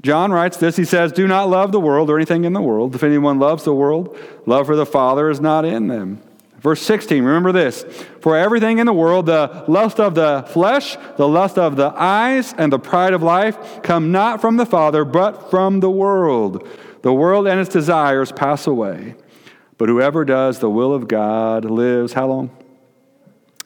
John 0.00 0.30
writes 0.30 0.58
this. 0.58 0.76
He 0.76 0.84
says, 0.84 1.10
Do 1.10 1.26
not 1.26 1.48
love 1.48 1.72
the 1.72 1.80
world 1.80 2.08
or 2.08 2.16
anything 2.16 2.44
in 2.44 2.52
the 2.52 2.62
world. 2.62 2.94
If 2.94 3.02
anyone 3.02 3.40
loves 3.40 3.64
the 3.64 3.74
world, 3.74 4.16
love 4.46 4.66
for 4.66 4.76
the 4.76 4.86
Father 4.86 5.28
is 5.28 5.40
not 5.40 5.64
in 5.64 5.88
them. 5.88 6.22
Verse 6.60 6.82
16, 6.82 7.24
remember 7.24 7.52
this. 7.52 7.84
For 8.20 8.36
everything 8.36 8.78
in 8.78 8.86
the 8.86 8.92
world, 8.92 9.26
the 9.26 9.64
lust 9.66 9.98
of 9.98 10.14
the 10.14 10.44
flesh, 10.48 10.96
the 11.16 11.26
lust 11.26 11.56
of 11.56 11.76
the 11.76 11.92
eyes, 11.96 12.54
and 12.58 12.70
the 12.70 12.78
pride 12.78 13.14
of 13.14 13.22
life 13.22 13.82
come 13.82 14.12
not 14.12 14.42
from 14.42 14.58
the 14.58 14.66
Father, 14.66 15.06
but 15.06 15.50
from 15.50 15.80
the 15.80 15.90
world. 15.90 16.68
The 17.00 17.14
world 17.14 17.46
and 17.46 17.58
its 17.58 17.70
desires 17.70 18.30
pass 18.30 18.66
away. 18.66 19.14
But 19.78 19.88
whoever 19.88 20.26
does 20.26 20.58
the 20.58 20.68
will 20.68 20.92
of 20.92 21.08
God 21.08 21.64
lives 21.64 22.12
how 22.12 22.26
long? 22.26 22.50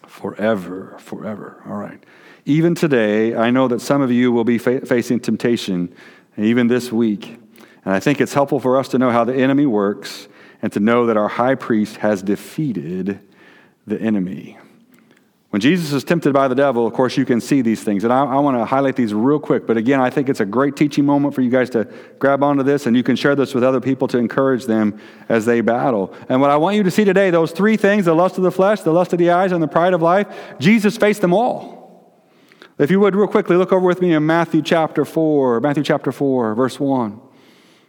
Forever, 0.07 0.95
forever. 1.01 1.61
All 1.67 1.75
right. 1.75 2.01
Even 2.45 2.77
today, 2.77 3.35
I 3.35 3.51
know 3.51 3.67
that 3.67 3.81
some 3.81 4.03
of 4.03 4.13
you 4.13 4.31
will 4.31 4.45
be 4.45 4.59
fa- 4.59 4.87
facing 4.87 5.19
temptation, 5.19 5.93
even 6.37 6.69
this 6.69 6.93
week. 6.93 7.41
And 7.85 7.93
I 7.93 7.99
think 7.99 8.21
it's 8.21 8.35
helpful 8.35 8.61
for 8.61 8.79
us 8.79 8.87
to 8.91 8.99
know 8.99 9.11
how 9.11 9.25
the 9.25 9.35
enemy 9.35 9.67
works 9.67 10.29
and 10.65 10.73
to 10.73 10.81
know 10.81 11.05
that 11.05 11.19
our 11.19 11.29
high 11.29 11.55
priest 11.55 11.99
has 11.99 12.23
defeated 12.23 13.21
the 13.87 14.01
enemy. 14.01 14.57
When 15.51 15.61
Jesus 15.61 15.93
is 15.93 16.05
tempted 16.05 16.33
by 16.33 16.49
the 16.49 16.55
devil, 16.55 16.87
of 16.87 16.95
course, 16.95 17.19
you 17.19 17.27
can 17.27 17.43
see 17.43 17.61
these 17.61 17.85
things. 17.85 18.03
And 18.03 18.11
I, 18.11 18.25
I 18.25 18.39
want 18.39 18.57
to 18.57 18.65
highlight 18.65 18.97
these 18.97 19.13
real 19.13 19.39
quick. 19.39 19.67
But 19.67 19.77
again, 19.77 20.01
I 20.01 20.09
think 20.09 20.31
it's 20.31 20.41
a 20.41 20.47
great 20.47 20.75
teaching 20.75 21.05
moment 21.05 21.35
for 21.35 21.43
you 21.43 21.51
guys 21.51 21.69
to 21.71 21.87
grab 22.19 22.43
onto 22.43 22.63
this, 22.63 22.87
and 22.87 22.97
you 22.97 23.03
can 23.03 23.15
share 23.15 23.37
this 23.37 23.53
with 23.53 23.63
other 23.63 23.79
people 23.79 24.09
to 24.09 24.17
encourage 24.17 24.65
them 24.65 24.99
as 25.29 25.45
they 25.45 25.61
battle. 25.61 26.15
And 26.31 26.41
what 26.41 26.49
I 26.49 26.57
want 26.57 26.77
you 26.77 26.83
to 26.83 26.91
see 26.91 27.05
today, 27.05 27.29
those 27.29 27.53
three 27.53 27.77
things 27.77 28.07
the 28.07 28.15
lust 28.15 28.39
of 28.39 28.43
the 28.43 28.51
flesh, 28.51 28.81
the 28.81 28.91
lust 28.91 29.13
of 29.13 29.19
the 29.19 29.33
eyes, 29.33 29.53
and 29.53 29.63
the 29.63 29.69
pride 29.69 29.93
of 29.93 30.01
life, 30.01 30.27
Jesus 30.61 30.97
faced 30.97 31.21
them 31.21 31.35
all. 31.35 32.11
If 32.79 32.91
you 32.91 33.01
would, 33.01 33.15
real 33.15 33.29
quickly, 33.29 33.57
look 33.57 33.71
over 33.71 33.87
with 33.87 34.01
me 34.01 34.15
in 34.15 34.25
Matthew 34.25 34.63
chapter 34.63 35.05
4, 35.05 35.61
Matthew 35.61 35.83
chapter 35.83 36.11
4, 36.11 36.55
verse 36.55 36.81
1. 36.81 37.21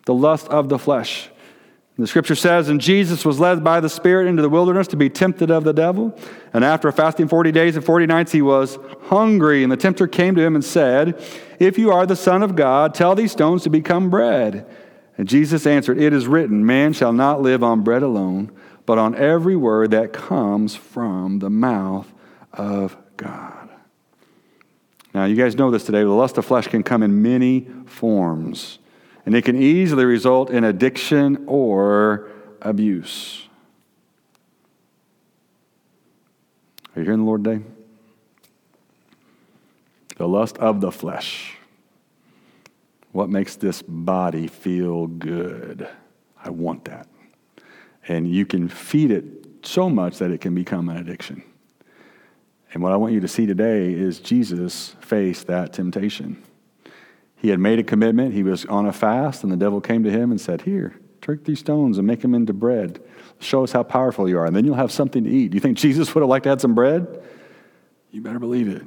The 0.08 0.14
lust 0.14 0.50
of 0.50 0.68
the 0.68 0.78
flesh. 0.78 1.30
The 1.98 2.08
scripture 2.08 2.36
says, 2.36 2.68
And 2.68 2.82
Jesus 2.82 3.24
was 3.24 3.40
led 3.40 3.64
by 3.64 3.80
the 3.80 3.90
Spirit 3.90 4.28
into 4.28 4.42
the 4.42 4.50
wilderness 4.50 4.88
to 4.90 4.98
be 4.98 5.10
tempted 5.10 5.50
of 5.50 5.64
the 5.64 5.74
devil. 5.74 6.18
And 6.54 6.66
after 6.66 6.92
fasting 6.92 7.30
40 7.30 7.52
days 7.54 7.76
and 7.78 7.86
40 7.86 8.06
nights, 8.06 8.34
he 8.34 8.42
was 8.42 8.78
hungry. 9.04 9.64
And 9.64 9.72
the 9.72 9.78
tempter 9.78 10.06
came 10.06 10.36
to 10.36 10.42
him 10.42 10.56
and 10.56 10.64
said, 10.64 11.22
If 11.58 11.78
you 11.78 11.92
are 11.92 12.06
the 12.06 12.18
Son 12.18 12.44
of 12.44 12.56
God, 12.56 12.94
tell 12.94 13.16
these 13.16 13.32
stones 13.32 13.64
to 13.64 13.70
become 13.70 14.10
bread. 14.10 14.68
And 15.18 15.28
Jesus 15.28 15.66
answered, 15.66 15.98
It 15.98 16.12
is 16.12 16.28
written, 16.28 16.66
Man 16.66 16.92
shall 16.92 17.14
not 17.14 17.42
live 17.42 17.64
on 17.64 17.82
bread 17.82 18.04
alone, 18.04 18.52
but 18.86 18.98
on 18.98 19.16
every 19.16 19.56
word 19.56 19.92
that 19.92 20.12
comes 20.12 20.76
from 20.76 21.40
the 21.40 21.50
mouth 21.50 22.12
of 22.52 22.98
God. 23.16 23.70
Now, 25.14 25.24
you 25.24 25.38
guys 25.38 25.56
know 25.56 25.72
this 25.72 25.86
today. 25.86 26.04
The 26.04 26.10
lust 26.10 26.38
of 26.38 26.46
flesh 26.46 26.68
can 26.68 26.84
come 26.84 27.02
in 27.02 27.22
many 27.22 27.70
forms 27.86 28.80
and 29.26 29.36
it 29.36 29.44
can 29.44 29.62
easily 29.62 30.06
result 30.06 30.50
in 30.50 30.64
addiction 30.64 31.44
or 31.48 32.30
abuse. 32.62 33.48
Are 36.96 37.00
you 37.00 37.06
hearing 37.06 37.20
the 37.20 37.26
Lord 37.26 37.44
today? 37.44 37.64
The 40.18 40.28
lust 40.28 40.58
of 40.60 40.80
the 40.80 40.92
flesh. 40.92 41.58
What 43.12 43.30
makes 43.30 43.56
this 43.56 43.82
body 43.82 44.48
feel 44.48 45.08
good? 45.08 45.88
I 46.42 46.50
want 46.52 46.86
that. 46.86 47.08
And 48.08 48.30
you 48.30 48.46
can 48.46 48.70
feed 48.70 49.12
it 49.12 49.26
so 49.64 49.90
much 49.90 50.20
that 50.20 50.32
it 50.32 50.42
can 50.42 50.54
become 50.54 50.90
an 50.90 50.98
addiction. 50.98 51.44
And 52.74 52.84
what 52.84 52.92
I 52.92 52.98
want 52.98 53.14
you 53.14 53.22
to 53.22 53.28
see 53.28 53.46
today 53.46 53.94
is 53.94 54.20
Jesus 54.20 54.96
faced 55.00 55.48
that 55.48 55.74
temptation. 55.74 56.44
He 57.38 57.50
had 57.50 57.60
made 57.60 57.80
a 57.80 57.84
commitment. 57.84 58.34
He 58.34 58.44
was 58.44 58.66
on 58.66 58.86
a 58.86 58.94
fast, 58.94 59.44
and 59.44 59.52
the 59.52 59.58
devil 59.58 59.82
came 59.82 60.04
to 60.04 60.12
him 60.12 60.32
and 60.32 60.40
said, 60.40 60.62
Here, 60.62 61.00
Take 61.26 61.44
these 61.44 61.60
stones 61.60 61.98
and 61.98 62.06
make 62.06 62.22
them 62.22 62.36
into 62.36 62.54
bread. 62.54 63.02
Show 63.40 63.64
us 63.64 63.72
how 63.72 63.82
powerful 63.82 64.30
you 64.30 64.38
are, 64.38 64.46
and 64.46 64.56
then 64.56 64.64
you'll 64.64 64.76
have 64.76 64.92
something 64.92 65.24
to 65.24 65.30
eat. 65.30 65.50
Do 65.50 65.56
you 65.56 65.62
think 65.62 65.76
Jesus 65.76 66.14
would 66.14 66.22
have 66.22 66.30
liked 66.30 66.44
to 66.44 66.50
have 66.50 66.62
some 66.62 66.76
bread? 66.76 67.24
You 68.12 68.22
better 68.22 68.38
believe 68.38 68.68
it. 68.68 68.84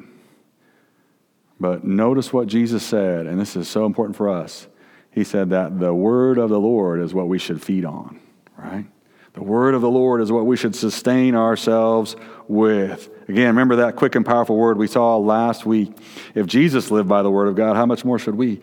But 1.58 1.82
notice 1.82 2.32
what 2.32 2.46
Jesus 2.46 2.84
said, 2.84 3.26
and 3.26 3.40
this 3.40 3.56
is 3.56 3.68
so 3.68 3.86
important 3.86 4.16
for 4.16 4.28
us. 4.28 4.68
He 5.10 5.24
said 5.24 5.50
that 5.50 5.80
the 5.80 5.92
word 5.92 6.38
of 6.38 6.48
the 6.48 6.60
Lord 6.60 7.00
is 7.00 7.12
what 7.12 7.26
we 7.26 7.40
should 7.40 7.60
feed 7.60 7.84
on, 7.84 8.20
right? 8.56 8.86
The 9.34 9.42
word 9.42 9.74
of 9.74 9.82
the 9.82 9.90
Lord 9.90 10.20
is 10.20 10.32
what 10.32 10.46
we 10.46 10.56
should 10.56 10.74
sustain 10.74 11.34
ourselves 11.34 12.16
with. 12.48 13.10
Again, 13.28 13.48
remember 13.48 13.76
that 13.76 13.96
quick 13.96 14.14
and 14.14 14.24
powerful 14.24 14.56
word 14.56 14.78
we 14.78 14.86
saw 14.86 15.16
last 15.16 15.66
week. 15.66 15.92
If 16.34 16.46
Jesus 16.46 16.90
lived 16.90 17.08
by 17.08 17.22
the 17.22 17.30
word 17.30 17.48
of 17.48 17.54
God, 17.54 17.76
how 17.76 17.86
much 17.86 18.04
more 18.04 18.18
should 18.18 18.34
we? 18.34 18.60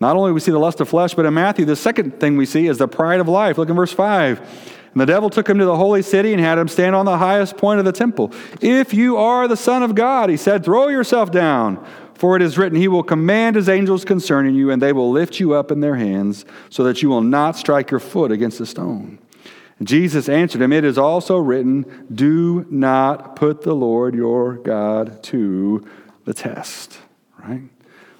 Not 0.00 0.16
only 0.16 0.32
we 0.32 0.40
see 0.40 0.50
the 0.50 0.58
lust 0.58 0.80
of 0.80 0.88
flesh, 0.88 1.14
but 1.14 1.26
in 1.26 1.34
Matthew, 1.34 1.66
the 1.66 1.76
second 1.76 2.18
thing 2.18 2.36
we 2.36 2.46
see 2.46 2.66
is 2.66 2.78
the 2.78 2.88
pride 2.88 3.20
of 3.20 3.28
life. 3.28 3.58
Look 3.58 3.68
in 3.68 3.76
verse 3.76 3.92
5. 3.92 4.38
And 4.92 5.00
the 5.00 5.06
devil 5.06 5.30
took 5.30 5.48
him 5.48 5.58
to 5.58 5.64
the 5.66 5.76
holy 5.76 6.02
city 6.02 6.32
and 6.32 6.40
had 6.40 6.58
him 6.58 6.66
stand 6.66 6.96
on 6.96 7.04
the 7.04 7.18
highest 7.18 7.56
point 7.56 7.78
of 7.78 7.84
the 7.84 7.92
temple. 7.92 8.32
If 8.60 8.94
you 8.94 9.18
are 9.18 9.46
the 9.46 9.56
Son 9.56 9.82
of 9.82 9.94
God, 9.94 10.30
he 10.30 10.36
said, 10.36 10.64
throw 10.64 10.88
yourself 10.88 11.30
down. 11.30 11.86
For 12.20 12.36
it 12.36 12.42
is 12.42 12.58
written, 12.58 12.78
He 12.78 12.86
will 12.86 13.02
command 13.02 13.56
His 13.56 13.70
angels 13.70 14.04
concerning 14.04 14.54
you, 14.54 14.70
and 14.70 14.82
they 14.82 14.92
will 14.92 15.10
lift 15.10 15.40
you 15.40 15.54
up 15.54 15.70
in 15.70 15.80
their 15.80 15.96
hands, 15.96 16.44
so 16.68 16.84
that 16.84 17.00
you 17.00 17.08
will 17.08 17.22
not 17.22 17.56
strike 17.56 17.90
your 17.90 17.98
foot 17.98 18.30
against 18.30 18.60
a 18.60 18.66
stone. 18.66 19.18
Jesus 19.82 20.28
answered 20.28 20.60
him, 20.60 20.72
It 20.72 20.84
is 20.84 20.98
also 20.98 21.38
written, 21.38 22.06
Do 22.12 22.66
not 22.70 23.36
put 23.36 23.62
the 23.62 23.74
Lord 23.74 24.14
your 24.14 24.54
God 24.54 25.22
to 25.24 25.86
the 26.24 26.34
test. 26.34 26.98
Right? 27.38 27.62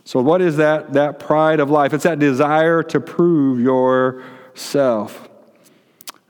So, 0.04 0.20
what 0.20 0.40
is 0.40 0.56
that, 0.56 0.94
that 0.94 1.18
pride 1.18 1.60
of 1.60 1.70
life? 1.70 1.92
It's 1.92 2.04
that 2.04 2.18
desire 2.18 2.82
to 2.84 3.00
prove 3.00 3.60
yourself. 3.60 5.28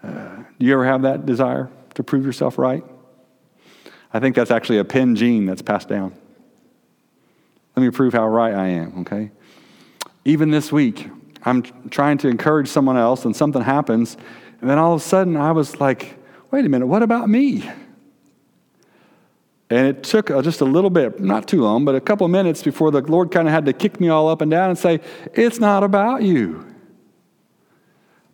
Uh, 0.02 0.36
do 0.58 0.66
you 0.66 0.72
ever 0.72 0.84
have 0.84 1.02
that 1.02 1.26
desire 1.26 1.70
to 1.94 2.02
prove 2.02 2.24
yourself 2.24 2.58
right? 2.58 2.84
I 4.12 4.18
think 4.18 4.34
that's 4.34 4.50
actually 4.50 4.78
a 4.78 4.84
pin 4.84 5.14
gene 5.14 5.46
that's 5.46 5.62
passed 5.62 5.88
down. 5.88 6.14
Let 7.76 7.84
me 7.84 7.90
prove 7.90 8.12
how 8.12 8.26
right 8.26 8.54
I 8.54 8.68
am, 8.68 9.00
okay? 9.00 9.30
Even 10.24 10.50
this 10.50 10.72
week, 10.72 11.08
I'm 11.44 11.62
trying 11.90 12.18
to 12.18 12.28
encourage 12.28 12.68
someone 12.68 12.96
else, 12.96 13.24
and 13.24 13.34
something 13.34 13.62
happens, 13.62 14.16
and 14.60 14.68
then 14.68 14.78
all 14.78 14.94
of 14.94 15.00
a 15.00 15.04
sudden 15.04 15.36
I 15.36 15.52
was 15.52 15.80
like, 15.80 16.16
wait 16.50 16.64
a 16.64 16.68
minute, 16.68 16.86
what 16.86 17.02
about 17.02 17.28
me? 17.28 17.68
And 19.70 19.86
it 19.86 20.02
took 20.02 20.30
uh, 20.30 20.42
just 20.42 20.60
a 20.60 20.64
little 20.64 20.90
bit, 20.90 21.20
not 21.20 21.46
too 21.46 21.62
long, 21.62 21.84
but 21.84 21.94
a 21.94 22.00
couple 22.00 22.24
of 22.24 22.30
minutes 22.30 22.62
before 22.62 22.90
the 22.90 23.00
Lord 23.02 23.30
kind 23.30 23.46
of 23.46 23.54
had 23.54 23.66
to 23.66 23.72
kick 23.72 24.00
me 24.00 24.08
all 24.08 24.28
up 24.28 24.40
and 24.40 24.50
down 24.50 24.68
and 24.70 24.78
say, 24.78 25.00
It's 25.32 25.60
not 25.60 25.84
about 25.84 26.22
you. 26.22 26.66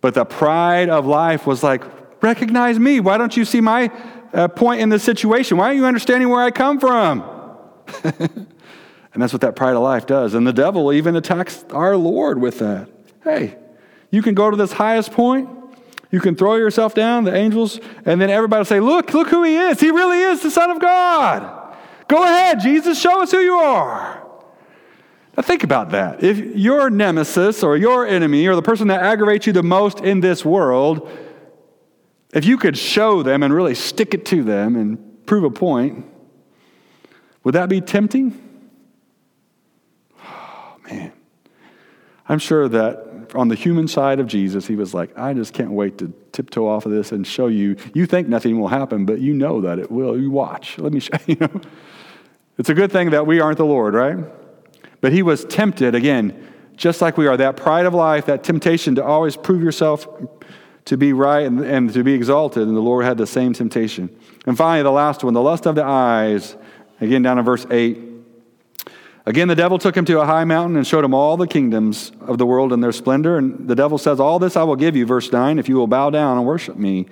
But 0.01 0.15
the 0.15 0.25
pride 0.25 0.89
of 0.89 1.05
life 1.05 1.45
was 1.45 1.61
like, 1.61 1.83
Recognize 2.23 2.79
me. 2.79 2.99
Why 2.99 3.17
don't 3.17 3.37
you 3.37 3.45
see 3.45 3.61
my 3.61 3.91
uh, 4.33 4.47
point 4.47 4.81
in 4.81 4.89
this 4.89 5.03
situation? 5.03 5.57
Why 5.57 5.67
aren't 5.67 5.77
you 5.77 5.85
understanding 5.85 6.29
where 6.29 6.41
I 6.41 6.49
come 6.49 6.79
from? 6.79 7.23
And 9.17 9.23
that's 9.23 9.33
what 9.33 9.41
that 9.41 9.55
pride 9.55 9.75
of 9.75 9.81
life 9.81 10.05
does. 10.05 10.35
And 10.35 10.45
the 10.45 10.53
devil 10.53 10.93
even 10.93 11.15
attacks 11.15 11.65
our 11.71 11.97
Lord 11.97 12.39
with 12.39 12.59
that. 12.59 12.87
Hey, 13.23 13.57
you 14.11 14.21
can 14.21 14.35
go 14.35 14.51
to 14.51 14.55
this 14.55 14.71
highest 14.71 15.11
point, 15.11 15.49
you 16.11 16.19
can 16.19 16.35
throw 16.35 16.55
yourself 16.55 16.93
down, 16.93 17.25
the 17.25 17.35
angels, 17.35 17.79
and 18.05 18.21
then 18.21 18.29
everybody 18.29 18.59
will 18.59 18.65
say, 18.65 18.79
Look, 18.79 19.13
look 19.13 19.29
who 19.29 19.43
he 19.43 19.55
is. 19.55 19.79
He 19.79 19.91
really 19.91 20.21
is 20.21 20.41
the 20.41 20.51
Son 20.51 20.71
of 20.71 20.79
God. 20.79 21.75
Go 22.07 22.23
ahead, 22.23 22.59
Jesus, 22.61 22.99
show 22.99 23.21
us 23.21 23.31
who 23.31 23.39
you 23.39 23.55
are. 23.55 24.25
Now, 25.35 25.43
think 25.43 25.63
about 25.63 25.91
that. 25.91 26.23
If 26.23 26.39
your 26.39 26.89
nemesis 26.89 27.61
or 27.61 27.77
your 27.77 28.07
enemy 28.07 28.47
or 28.47 28.55
the 28.55 28.61
person 28.61 28.87
that 28.87 29.03
aggravates 29.03 29.45
you 29.45 29.53
the 29.53 29.61
most 29.61 29.99
in 29.99 30.21
this 30.21 30.43
world, 30.43 31.09
if 32.33 32.45
you 32.45 32.57
could 32.57 32.77
show 32.77 33.21
them 33.21 33.43
and 33.43 33.53
really 33.53 33.75
stick 33.75 34.13
it 34.13 34.25
to 34.27 34.43
them 34.43 34.75
and 34.75 35.25
prove 35.25 35.43
a 35.43 35.51
point, 35.51 36.05
would 37.43 37.53
that 37.53 37.69
be 37.69 37.81
tempting? 37.81 38.43
Oh, 40.23 40.77
Man, 40.89 41.11
I'm 42.29 42.39
sure 42.39 42.69
that 42.69 43.06
on 43.35 43.47
the 43.47 43.55
human 43.55 43.87
side 43.87 44.19
of 44.19 44.27
Jesus, 44.27 44.67
he 44.67 44.75
was 44.75 44.93
like, 44.93 45.17
I 45.17 45.33
just 45.33 45.53
can't 45.53 45.71
wait 45.71 45.97
to 45.99 46.13
tiptoe 46.31 46.67
off 46.67 46.85
of 46.85 46.91
this 46.91 47.11
and 47.11 47.25
show 47.25 47.47
you. 47.47 47.75
You 47.93 48.05
think 48.05 48.27
nothing 48.27 48.59
will 48.59 48.67
happen, 48.67 49.05
but 49.05 49.19
you 49.19 49.33
know 49.33 49.61
that 49.61 49.79
it 49.79 49.91
will. 49.91 50.19
You 50.19 50.31
watch. 50.31 50.77
Let 50.77 50.93
me 50.93 50.99
show 51.01 51.17
you. 51.25 51.37
It's 52.57 52.69
a 52.69 52.73
good 52.73 52.91
thing 52.91 53.11
that 53.11 53.27
we 53.27 53.39
aren't 53.39 53.57
the 53.57 53.65
Lord, 53.65 53.93
right? 53.93 54.17
But 55.01 55.13
he 55.13 55.21
was 55.21 55.45
tempted, 55.45 55.95
again, 55.95 56.47
just 56.75 57.01
like 57.01 57.17
we 57.17 57.27
are. 57.27 57.37
That 57.37 57.57
pride 57.57 57.85
of 57.85 57.93
life, 57.93 58.25
that 58.27 58.43
temptation 58.43 58.95
to 58.95 59.03
always 59.03 59.35
prove 59.35 59.61
yourself 59.61 60.07
to 60.85 60.97
be 60.97 61.13
right 61.13 61.45
and, 61.45 61.59
and 61.59 61.93
to 61.93 62.03
be 62.03 62.13
exalted, 62.13 62.67
and 62.67 62.75
the 62.75 62.81
Lord 62.81 63.05
had 63.05 63.17
the 63.17 63.27
same 63.27 63.53
temptation. 63.53 64.09
And 64.45 64.57
finally, 64.57 64.83
the 64.83 64.91
last 64.91 65.23
one, 65.23 65.33
the 65.33 65.41
lust 65.41 65.67
of 65.67 65.75
the 65.75 65.83
eyes. 65.83 66.55
Again, 67.01 67.21
down 67.21 67.37
in 67.37 67.45
verse 67.45 67.65
8. 67.69 68.06
Again, 69.27 69.49
the 69.49 69.55
devil 69.55 69.77
took 69.77 69.97
him 69.97 70.05
to 70.05 70.21
a 70.21 70.25
high 70.25 70.45
mountain 70.45 70.77
and 70.77 70.87
showed 70.87 71.03
him 71.03 71.13
all 71.13 71.35
the 71.35 71.47
kingdoms 71.47 72.13
of 72.21 72.37
the 72.37 72.45
world 72.45 72.71
and 72.71 72.81
their 72.81 72.93
splendor. 72.93 73.37
And 73.37 73.67
the 73.67 73.75
devil 73.75 73.97
says, 73.97 74.21
All 74.21 74.39
this 74.39 74.55
I 74.55 74.63
will 74.63 74.77
give 74.77 74.95
you, 74.95 75.05
verse 75.05 75.33
9, 75.33 75.59
if 75.59 75.67
you 75.67 75.75
will 75.75 75.85
bow 75.85 76.09
down 76.09 76.37
and 76.37 76.47
worship 76.47 76.77
me. 76.77 77.07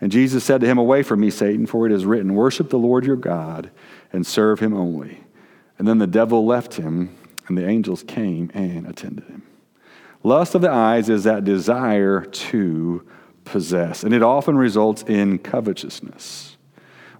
And 0.00 0.12
Jesus 0.12 0.44
said 0.44 0.60
to 0.60 0.66
him, 0.68 0.78
Away 0.78 1.02
from 1.02 1.18
me, 1.18 1.28
Satan, 1.28 1.66
for 1.66 1.84
it 1.84 1.90
is 1.90 2.06
written, 2.06 2.36
Worship 2.36 2.70
the 2.70 2.78
Lord 2.78 3.04
your 3.04 3.16
God 3.16 3.72
and 4.12 4.24
serve 4.24 4.60
him 4.60 4.74
only. 4.74 5.24
And 5.76 5.88
then 5.88 5.98
the 5.98 6.06
devil 6.06 6.46
left 6.46 6.74
him, 6.74 7.16
and 7.48 7.58
the 7.58 7.66
angels 7.66 8.04
came 8.04 8.48
and 8.54 8.86
attended 8.86 9.24
him. 9.24 9.42
Lust 10.22 10.54
of 10.54 10.62
the 10.62 10.70
eyes 10.70 11.08
is 11.08 11.24
that 11.24 11.42
desire 11.42 12.24
to 12.24 13.04
possess, 13.44 14.04
and 14.04 14.14
it 14.14 14.22
often 14.22 14.56
results 14.56 15.02
in 15.02 15.40
covetousness. 15.40 16.55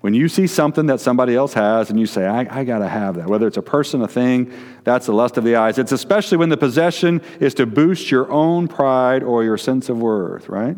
When 0.07 0.15
you 0.15 0.29
see 0.29 0.47
something 0.47 0.87
that 0.87 1.01
somebody 1.01 1.35
else 1.35 1.53
has 1.55 1.91
and 1.91 1.99
you 1.99 2.07
say, 2.07 2.27
I, 2.27 2.61
I 2.61 2.63
got 2.63 2.79
to 2.79 2.89
have 2.89 3.17
that, 3.17 3.27
whether 3.27 3.49
it's 3.49 3.57
a 3.57 3.61
person, 3.61 4.03
a 4.03 4.07
thing, 4.07 4.53
that's 4.85 5.07
the 5.07 5.13
lust 5.13 5.37
of 5.37 5.43
the 5.43 5.57
eyes. 5.57 5.79
It's 5.79 5.91
especially 5.91 6.39
when 6.39 6.49
the 6.49 6.57
possession 6.57 7.21
is 7.41 7.55
to 7.55 7.67
boost 7.67 8.09
your 8.09 8.31
own 8.31 8.69
pride 8.69 9.25
or 9.25 9.43
your 9.43 9.59
sense 9.59 9.89
of 9.89 9.99
worth, 9.99 10.49
right? 10.49 10.77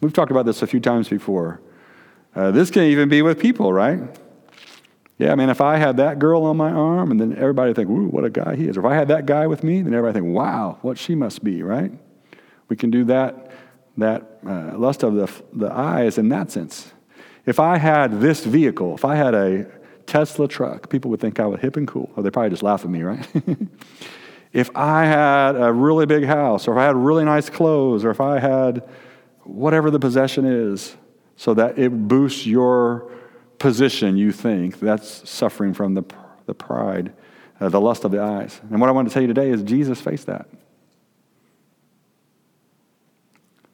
We've 0.00 0.12
talked 0.12 0.32
about 0.32 0.44
this 0.44 0.60
a 0.60 0.66
few 0.66 0.80
times 0.80 1.08
before. 1.08 1.60
Uh, 2.34 2.50
this 2.50 2.72
can 2.72 2.82
even 2.82 3.08
be 3.08 3.22
with 3.22 3.38
people, 3.38 3.72
right? 3.72 4.00
Yeah, 5.18 5.30
I 5.30 5.36
mean, 5.36 5.48
if 5.48 5.60
I 5.60 5.76
had 5.76 5.98
that 5.98 6.18
girl 6.18 6.42
on 6.42 6.56
my 6.56 6.72
arm, 6.72 7.12
and 7.12 7.20
then 7.20 7.36
everybody 7.38 7.72
think, 7.72 7.88
ooh, 7.88 8.08
what 8.08 8.24
a 8.24 8.30
guy 8.30 8.56
he 8.56 8.66
is. 8.66 8.76
Or 8.76 8.80
if 8.80 8.86
I 8.86 8.96
had 8.96 9.06
that 9.06 9.24
guy 9.24 9.46
with 9.46 9.62
me, 9.62 9.82
then 9.82 9.94
everybody 9.94 10.18
think, 10.18 10.34
wow, 10.34 10.78
what 10.82 10.98
she 10.98 11.14
must 11.14 11.44
be, 11.44 11.62
right? 11.62 11.92
We 12.68 12.74
can 12.74 12.90
do 12.90 13.04
that, 13.04 13.52
that 13.98 14.40
uh, 14.44 14.76
lust 14.76 15.04
of 15.04 15.14
the, 15.14 15.30
the 15.52 15.72
eyes 15.72 16.18
in 16.18 16.28
that 16.30 16.50
sense. 16.50 16.92
If 17.44 17.58
I 17.58 17.78
had 17.78 18.20
this 18.20 18.44
vehicle, 18.44 18.94
if 18.94 19.04
I 19.04 19.16
had 19.16 19.34
a 19.34 19.66
Tesla 20.06 20.46
truck, 20.46 20.88
people 20.88 21.10
would 21.10 21.20
think 21.20 21.40
I 21.40 21.46
was 21.46 21.60
hip 21.60 21.76
and 21.76 21.88
cool. 21.88 22.10
Or 22.16 22.22
they 22.22 22.30
probably 22.30 22.50
just 22.50 22.62
laugh 22.62 22.84
at 22.84 22.90
me, 22.90 23.02
right? 23.02 23.26
if 24.52 24.70
I 24.76 25.04
had 25.04 25.56
a 25.56 25.72
really 25.72 26.06
big 26.06 26.24
house, 26.24 26.68
or 26.68 26.72
if 26.72 26.78
I 26.78 26.84
had 26.84 26.96
really 26.96 27.24
nice 27.24 27.50
clothes, 27.50 28.04
or 28.04 28.10
if 28.10 28.20
I 28.20 28.38
had 28.38 28.88
whatever 29.44 29.90
the 29.90 29.98
possession 29.98 30.44
is, 30.44 30.96
so 31.36 31.54
that 31.54 31.78
it 31.78 31.90
boosts 32.08 32.46
your 32.46 33.10
position, 33.58 34.16
you 34.16 34.32
think, 34.32 34.78
that's 34.78 35.28
suffering 35.28 35.74
from 35.74 35.94
the, 35.94 36.04
the 36.46 36.54
pride, 36.54 37.12
uh, 37.60 37.68
the 37.68 37.80
lust 37.80 38.04
of 38.04 38.10
the 38.10 38.20
eyes. 38.20 38.60
And 38.70 38.80
what 38.80 38.88
I 38.88 38.92
want 38.92 39.08
to 39.08 39.14
tell 39.14 39.22
you 39.22 39.28
today 39.28 39.50
is 39.50 39.62
Jesus 39.62 40.00
faced 40.00 40.26
that. 40.26 40.46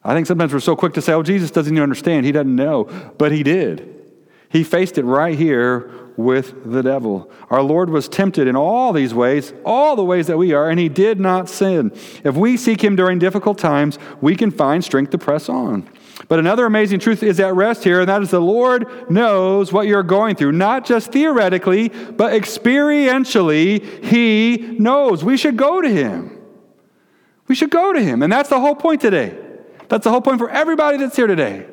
I 0.09 0.15
think 0.15 0.27
sometimes 0.27 0.55
we're 0.55 0.61
so 0.61 0.75
quick 0.75 0.95
to 0.95 1.03
say, 1.03 1.13
oh, 1.13 1.23
Jesus 1.23 1.51
doesn't 1.51 1.71
even 1.71 1.83
understand. 1.83 2.25
He 2.25 2.33
doesn't 2.33 2.57
know. 2.57 2.85
But 3.19 3.31
he 3.31 3.43
did. 3.43 3.95
He 4.49 4.65
faced 4.65 4.97
it 4.97 5.05
right 5.05 5.37
here 5.37 5.93
with 6.17 6.65
the 6.65 6.83
devil. 6.83 7.31
Our 7.51 7.61
Lord 7.61 7.91
was 7.91 8.09
tempted 8.09 8.49
in 8.49 8.57
all 8.57 8.95
these 8.95 9.13
ways, 9.13 9.53
all 9.67 9.97
the 9.97 10.05
ways 10.05 10.27
that 10.29 10.39
we 10.39 10.55
are, 10.55 10.71
and 10.71 10.81
he 10.81 10.89
did 10.89 11.21
not 11.21 11.51
sin. 11.51 11.93
If 12.25 12.37
we 12.37 12.57
seek 12.57 12.83
him 12.83 12.97
during 12.97 13.19
difficult 13.19 13.59
times, 13.59 13.99
we 14.23 14.35
can 14.35 14.51
find 14.51 14.83
strength 14.83 15.11
to 15.11 15.19
press 15.19 15.51
on. 15.51 15.87
But 16.27 16.39
another 16.39 16.65
amazing 16.65 17.01
truth 17.01 17.23
is 17.23 17.39
at 17.39 17.55
rest 17.55 17.85
here, 17.85 18.01
and 18.01 18.09
that 18.09 18.23
is 18.23 18.31
the 18.31 18.41
Lord 18.41 19.11
knows 19.11 19.75
what 19.75 19.89
you're 19.89 20.03
going 20.03 20.37
through. 20.37 20.53
Not 20.53 20.87
just 20.87 21.13
theoretically, 21.13 21.91
but 21.91 22.33
experientially, 22.33 24.03
He 24.03 24.79
knows. 24.79 25.23
We 25.23 25.37
should 25.37 25.59
go 25.59 25.83
to 25.83 25.89
Him. 25.89 26.41
We 27.47 27.55
should 27.55 27.71
go 27.71 27.93
to 27.93 28.03
Him. 28.03 28.23
And 28.23 28.33
that's 28.33 28.49
the 28.49 28.59
whole 28.59 28.75
point 28.75 29.03
today. 29.03 29.45
That's 29.89 30.05
the 30.05 30.11
whole 30.11 30.21
point 30.21 30.39
for 30.39 30.51
everybody 30.51 30.99
that's 30.99 31.17
here 31.17 31.27
today. 31.27 31.67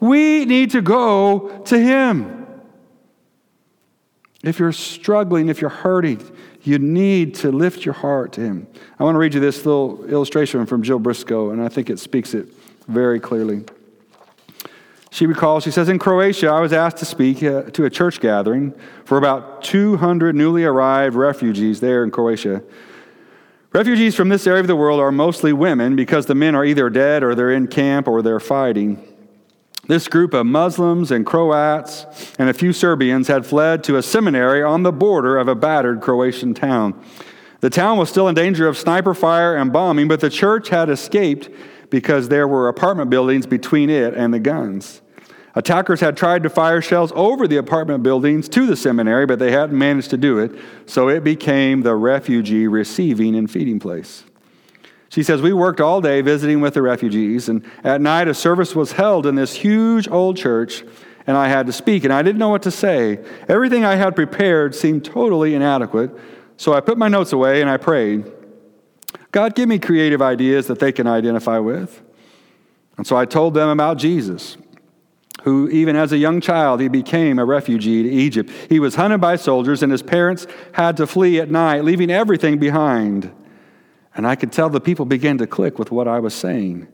We 0.00 0.44
need 0.44 0.70
to 0.72 0.82
go 0.82 1.62
to 1.66 1.78
Him. 1.78 2.46
If 4.42 4.58
you're 4.58 4.72
struggling, 4.72 5.48
if 5.48 5.60
you're 5.62 5.70
hurting, 5.70 6.20
you 6.62 6.78
need 6.78 7.34
to 7.36 7.50
lift 7.50 7.84
your 7.84 7.94
heart 7.94 8.32
to 8.34 8.42
Him. 8.42 8.66
I 8.98 9.04
want 9.04 9.14
to 9.14 9.18
read 9.18 9.34
you 9.34 9.40
this 9.40 9.64
little 9.64 10.04
illustration 10.04 10.66
from 10.66 10.82
Jill 10.82 10.98
Briscoe, 10.98 11.50
and 11.50 11.62
I 11.62 11.68
think 11.68 11.88
it 11.88 11.98
speaks 11.98 12.34
it 12.34 12.48
very 12.86 13.18
clearly. 13.18 13.64
She 15.10 15.26
recalls, 15.26 15.62
she 15.62 15.70
says, 15.70 15.88
In 15.88 15.98
Croatia, 15.98 16.48
I 16.48 16.60
was 16.60 16.72
asked 16.72 16.96
to 16.96 17.04
speak 17.04 17.42
uh, 17.42 17.62
to 17.70 17.84
a 17.84 17.90
church 17.90 18.20
gathering 18.20 18.74
for 19.04 19.16
about 19.16 19.62
200 19.62 20.34
newly 20.34 20.64
arrived 20.64 21.14
refugees 21.14 21.80
there 21.80 22.02
in 22.02 22.10
Croatia. 22.10 22.62
Refugees 23.74 24.14
from 24.14 24.28
this 24.28 24.46
area 24.46 24.60
of 24.60 24.68
the 24.68 24.76
world 24.76 25.00
are 25.00 25.10
mostly 25.10 25.52
women 25.52 25.96
because 25.96 26.26
the 26.26 26.34
men 26.36 26.54
are 26.54 26.64
either 26.64 26.88
dead 26.88 27.24
or 27.24 27.34
they're 27.34 27.50
in 27.50 27.66
camp 27.66 28.06
or 28.06 28.22
they're 28.22 28.38
fighting. 28.38 29.02
This 29.88 30.06
group 30.06 30.32
of 30.32 30.46
Muslims 30.46 31.10
and 31.10 31.26
Croats 31.26 32.06
and 32.38 32.48
a 32.48 32.54
few 32.54 32.72
Serbians 32.72 33.26
had 33.26 33.44
fled 33.44 33.82
to 33.82 33.96
a 33.96 34.02
seminary 34.02 34.62
on 34.62 34.84
the 34.84 34.92
border 34.92 35.36
of 35.36 35.48
a 35.48 35.56
battered 35.56 36.00
Croatian 36.00 36.54
town. 36.54 36.94
The 37.62 37.68
town 37.68 37.98
was 37.98 38.08
still 38.08 38.28
in 38.28 38.36
danger 38.36 38.68
of 38.68 38.78
sniper 38.78 39.12
fire 39.12 39.56
and 39.56 39.72
bombing, 39.72 40.06
but 40.06 40.20
the 40.20 40.30
church 40.30 40.68
had 40.68 40.88
escaped 40.88 41.50
because 41.90 42.28
there 42.28 42.46
were 42.46 42.68
apartment 42.68 43.10
buildings 43.10 43.44
between 43.44 43.90
it 43.90 44.14
and 44.14 44.32
the 44.32 44.38
guns. 44.38 45.02
Attackers 45.56 46.00
had 46.00 46.16
tried 46.16 46.42
to 46.42 46.50
fire 46.50 46.82
shells 46.82 47.12
over 47.14 47.46
the 47.46 47.56
apartment 47.56 48.02
buildings 48.02 48.48
to 48.50 48.66
the 48.66 48.76
seminary, 48.76 49.24
but 49.24 49.38
they 49.38 49.52
hadn't 49.52 49.78
managed 49.78 50.10
to 50.10 50.16
do 50.16 50.38
it, 50.38 50.52
so 50.86 51.08
it 51.08 51.22
became 51.22 51.82
the 51.82 51.94
refugee 51.94 52.66
receiving 52.66 53.36
and 53.36 53.48
feeding 53.48 53.78
place. 53.78 54.24
She 55.10 55.22
says, 55.22 55.40
We 55.40 55.52
worked 55.52 55.80
all 55.80 56.00
day 56.00 56.22
visiting 56.22 56.60
with 56.60 56.74
the 56.74 56.82
refugees, 56.82 57.48
and 57.48 57.64
at 57.84 58.00
night 58.00 58.26
a 58.26 58.34
service 58.34 58.74
was 58.74 58.92
held 58.92 59.26
in 59.26 59.36
this 59.36 59.54
huge 59.54 60.08
old 60.08 60.36
church, 60.36 60.82
and 61.24 61.36
I 61.36 61.46
had 61.46 61.66
to 61.66 61.72
speak, 61.72 62.02
and 62.02 62.12
I 62.12 62.22
didn't 62.22 62.38
know 62.38 62.48
what 62.48 62.62
to 62.62 62.72
say. 62.72 63.24
Everything 63.48 63.84
I 63.84 63.94
had 63.94 64.16
prepared 64.16 64.74
seemed 64.74 65.04
totally 65.04 65.54
inadequate, 65.54 66.10
so 66.56 66.74
I 66.74 66.80
put 66.80 66.98
my 66.98 67.08
notes 67.08 67.32
away 67.32 67.60
and 67.60 67.70
I 67.70 67.76
prayed. 67.76 68.30
God, 69.30 69.54
give 69.54 69.68
me 69.68 69.78
creative 69.78 70.20
ideas 70.20 70.66
that 70.66 70.80
they 70.80 70.92
can 70.92 71.06
identify 71.06 71.58
with. 71.58 72.02
And 72.96 73.06
so 73.06 73.16
I 73.16 73.24
told 73.24 73.54
them 73.54 73.68
about 73.68 73.98
Jesus 73.98 74.56
who, 75.44 75.68
even 75.68 75.94
as 75.94 76.10
a 76.10 76.16
young 76.16 76.40
child, 76.40 76.80
he 76.80 76.88
became 76.88 77.38
a 77.38 77.44
refugee 77.44 78.02
to 78.02 78.08
Egypt. 78.08 78.50
He 78.70 78.80
was 78.80 78.94
hunted 78.94 79.18
by 79.18 79.36
soldiers, 79.36 79.82
and 79.82 79.92
his 79.92 80.02
parents 80.02 80.46
had 80.72 80.96
to 80.96 81.06
flee 81.06 81.38
at 81.38 81.50
night, 81.50 81.84
leaving 81.84 82.10
everything 82.10 82.58
behind. 82.58 83.30
And 84.14 84.26
I 84.26 84.36
could 84.36 84.52
tell 84.52 84.70
the 84.70 84.80
people 84.80 85.04
began 85.04 85.36
to 85.38 85.46
click 85.46 85.78
with 85.78 85.90
what 85.90 86.08
I 86.08 86.18
was 86.18 86.32
saying. 86.32 86.88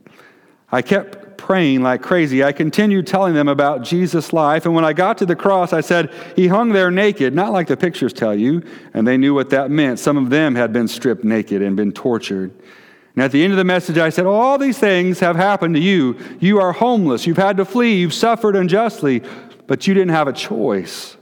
I 0.69 0.81
kept 0.81 1.37
praying 1.37 1.81
like 1.81 2.01
crazy. 2.01 2.43
I 2.43 2.51
continued 2.51 3.07
telling 3.07 3.35
them 3.35 3.47
about 3.47 3.83
Jesus' 3.83 4.33
life. 4.33 4.65
And 4.65 4.75
when 4.75 4.83
I 4.83 4.91
got 4.91 5.17
to 5.19 5.25
the 5.25 5.35
cross, 5.35 5.71
I 5.71 5.79
said, 5.79 6.13
He 6.35 6.47
hung 6.47 6.73
there 6.73 6.91
naked, 6.91 7.33
not 7.33 7.53
like 7.53 7.67
the 7.67 7.77
pictures 7.77 8.11
tell 8.11 8.35
you. 8.35 8.63
And 8.93 9.07
they 9.07 9.17
knew 9.17 9.33
what 9.33 9.49
that 9.51 9.71
meant. 9.71 9.97
Some 9.97 10.17
of 10.17 10.29
them 10.29 10.55
had 10.55 10.73
been 10.73 10.89
stripped 10.89 11.23
naked 11.23 11.61
and 11.61 11.77
been 11.77 11.93
tortured. 11.93 12.51
And 13.15 13.23
at 13.23 13.31
the 13.31 13.43
end 13.43 13.51
of 13.51 13.57
the 13.57 13.65
message, 13.65 13.97
I 13.97 14.09
said, 14.09 14.25
All 14.25 14.57
these 14.57 14.77
things 14.77 15.19
have 15.19 15.35
happened 15.35 15.75
to 15.75 15.81
you. 15.81 16.17
You 16.39 16.59
are 16.59 16.71
homeless. 16.71 17.27
You've 17.27 17.37
had 17.37 17.57
to 17.57 17.65
flee. 17.65 17.99
You've 17.99 18.13
suffered 18.13 18.55
unjustly, 18.55 19.21
but 19.67 19.85
you 19.85 19.93
didn't 19.93 20.11
have 20.11 20.27
a 20.27 20.33
choice. 20.33 21.17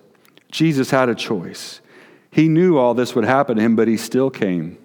Jesus 0.51 0.91
had 0.91 1.09
a 1.09 1.15
choice. 1.15 1.81
He 2.31 2.47
knew 2.47 2.77
all 2.77 2.93
this 2.93 3.15
would 3.15 3.25
happen 3.25 3.57
to 3.57 3.61
him, 3.61 3.75
but 3.75 3.87
he 3.87 3.97
still 3.97 4.29
came. 4.29 4.77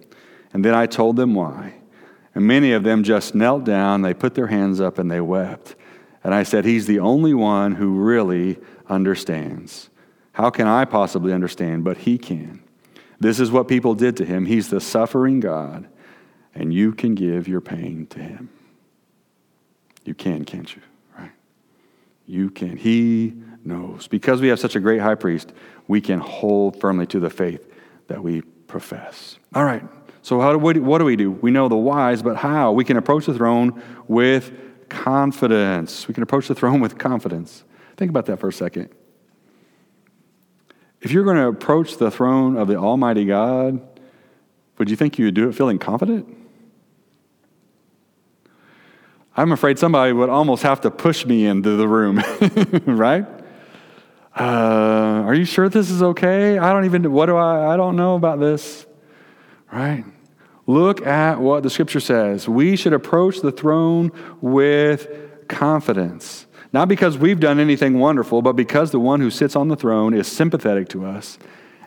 And 0.52 0.64
then 0.64 0.74
I 0.74 0.86
told 0.86 1.16
them 1.16 1.34
why. 1.34 1.74
And 2.34 2.46
many 2.46 2.72
of 2.72 2.84
them 2.84 3.04
just 3.04 3.34
knelt 3.34 3.64
down, 3.64 4.02
they 4.02 4.14
put 4.14 4.34
their 4.34 4.46
hands 4.46 4.80
up, 4.80 4.98
and 4.98 5.10
they 5.10 5.20
wept. 5.20 5.76
And 6.22 6.34
I 6.34 6.42
said, 6.42 6.64
He's 6.64 6.86
the 6.86 7.00
only 7.00 7.34
one 7.34 7.74
who 7.74 7.98
really 7.98 8.58
understands. 8.88 9.90
How 10.32 10.50
can 10.50 10.66
I 10.66 10.84
possibly 10.84 11.32
understand? 11.32 11.84
But 11.84 11.98
He 11.98 12.16
can. 12.16 12.62
This 13.20 13.38
is 13.38 13.50
what 13.50 13.68
people 13.68 13.94
did 13.94 14.16
to 14.16 14.24
Him. 14.24 14.46
He's 14.46 14.70
the 14.70 14.80
suffering 14.80 15.40
God 15.40 15.86
and 16.54 16.72
you 16.72 16.92
can 16.92 17.14
give 17.14 17.48
your 17.48 17.60
pain 17.60 18.06
to 18.08 18.18
him. 18.18 18.50
You 20.04 20.14
can, 20.14 20.44
can't 20.44 20.74
you? 20.74 20.82
Right? 21.18 21.32
You 22.26 22.50
can. 22.50 22.76
He 22.76 23.34
knows. 23.64 24.06
Because 24.06 24.40
we 24.40 24.48
have 24.48 24.60
such 24.60 24.76
a 24.76 24.80
great 24.80 25.00
high 25.00 25.14
priest, 25.14 25.52
we 25.88 26.00
can 26.00 26.20
hold 26.20 26.80
firmly 26.80 27.06
to 27.06 27.20
the 27.20 27.30
faith 27.30 27.66
that 28.08 28.22
we 28.22 28.42
profess. 28.42 29.38
All 29.54 29.64
right. 29.64 29.82
So, 30.22 30.40
how 30.40 30.52
do 30.52 30.58
we, 30.58 30.78
what 30.80 30.98
do 30.98 31.04
we 31.04 31.16
do? 31.16 31.30
We 31.30 31.50
know 31.50 31.68
the 31.68 31.76
whys, 31.76 32.22
but 32.22 32.36
how? 32.36 32.72
We 32.72 32.84
can 32.84 32.96
approach 32.96 33.26
the 33.26 33.34
throne 33.34 33.82
with 34.08 34.52
confidence. 34.88 36.08
We 36.08 36.14
can 36.14 36.22
approach 36.22 36.48
the 36.48 36.54
throne 36.54 36.80
with 36.80 36.98
confidence. 36.98 37.64
Think 37.96 38.10
about 38.10 38.26
that 38.26 38.40
for 38.40 38.48
a 38.48 38.52
second. 38.52 38.90
If 41.00 41.10
you're 41.10 41.24
going 41.24 41.36
to 41.36 41.48
approach 41.48 41.98
the 41.98 42.10
throne 42.10 42.56
of 42.56 42.68
the 42.68 42.76
Almighty 42.76 43.26
God, 43.26 43.86
would 44.78 44.88
you 44.88 44.96
think 44.96 45.18
you 45.18 45.26
would 45.26 45.34
do 45.34 45.48
it 45.48 45.54
feeling 45.54 45.78
confident? 45.78 46.43
I'm 49.36 49.50
afraid 49.50 49.78
somebody 49.78 50.12
would 50.12 50.28
almost 50.28 50.62
have 50.62 50.80
to 50.82 50.90
push 50.90 51.26
me 51.26 51.46
into 51.46 51.76
the 51.76 51.88
room, 51.88 52.18
right? 52.86 53.26
Uh, 54.36 55.24
are 55.26 55.34
you 55.34 55.44
sure 55.44 55.68
this 55.68 55.90
is 55.90 56.02
okay? 56.02 56.58
I 56.58 56.72
don't 56.72 56.84
even, 56.84 57.12
what 57.12 57.26
do 57.26 57.36
I, 57.36 57.74
I 57.74 57.76
don't 57.76 57.96
know 57.96 58.14
about 58.14 58.38
this, 58.38 58.86
right? 59.72 60.04
Look 60.66 61.04
at 61.06 61.40
what 61.40 61.62
the 61.62 61.70
scripture 61.70 62.00
says. 62.00 62.48
We 62.48 62.76
should 62.76 62.92
approach 62.92 63.40
the 63.40 63.52
throne 63.52 64.12
with 64.40 65.08
confidence. 65.48 66.46
Not 66.72 66.88
because 66.88 67.18
we've 67.18 67.38
done 67.38 67.60
anything 67.60 67.98
wonderful, 67.98 68.40
but 68.40 68.54
because 68.54 68.92
the 68.92 69.00
one 69.00 69.20
who 69.20 69.30
sits 69.30 69.56
on 69.56 69.68
the 69.68 69.76
throne 69.76 70.14
is 70.14 70.26
sympathetic 70.26 70.88
to 70.90 71.06
us 71.06 71.38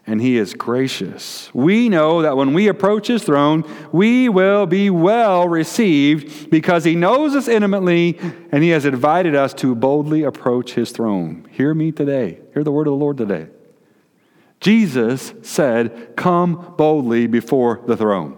and 0.07 0.21
he 0.21 0.37
is 0.37 0.53
gracious. 0.53 1.53
We 1.53 1.89
know 1.89 2.21
that 2.21 2.37
when 2.37 2.53
we 2.53 2.69
approach 2.69 3.07
his 3.07 3.23
throne, 3.23 3.65
we 3.91 4.29
will 4.29 4.65
be 4.65 4.89
well 4.89 5.49
received 5.49 6.49
because 6.49 6.85
he 6.85 6.95
knows 6.95 7.35
us 7.35 7.49
intimately 7.49 8.17
and 8.53 8.63
he 8.63 8.69
has 8.69 8.85
invited 8.85 9.35
us 9.35 9.53
to 9.55 9.75
boldly 9.75 10.23
approach 10.23 10.73
his 10.73 10.91
throne. 10.91 11.45
Hear 11.51 11.73
me 11.73 11.91
today. 11.91 12.39
Hear 12.53 12.63
the 12.63 12.71
word 12.71 12.87
of 12.87 12.91
the 12.91 12.97
Lord 12.97 13.17
today. 13.17 13.49
Jesus 14.61 15.33
said, 15.41 16.15
Come 16.15 16.73
boldly 16.77 17.27
before 17.27 17.81
the 17.85 17.97
throne. 17.97 18.37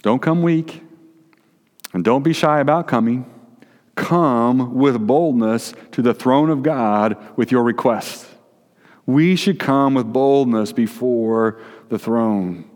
Don't 0.00 0.22
come 0.22 0.42
weak 0.42 0.82
and 1.92 2.02
don't 2.02 2.22
be 2.22 2.32
shy 2.32 2.58
about 2.58 2.88
coming. 2.88 3.26
Come 3.96 4.74
with 4.74 5.06
boldness 5.06 5.74
to 5.92 6.00
the 6.00 6.14
throne 6.14 6.48
of 6.48 6.62
God 6.62 7.18
with 7.36 7.52
your 7.52 7.62
requests. 7.62 8.31
We 9.06 9.36
should 9.36 9.58
come 9.58 9.94
with 9.94 10.12
boldness 10.12 10.72
before 10.72 11.60
the 11.88 11.98
throne. 11.98 12.70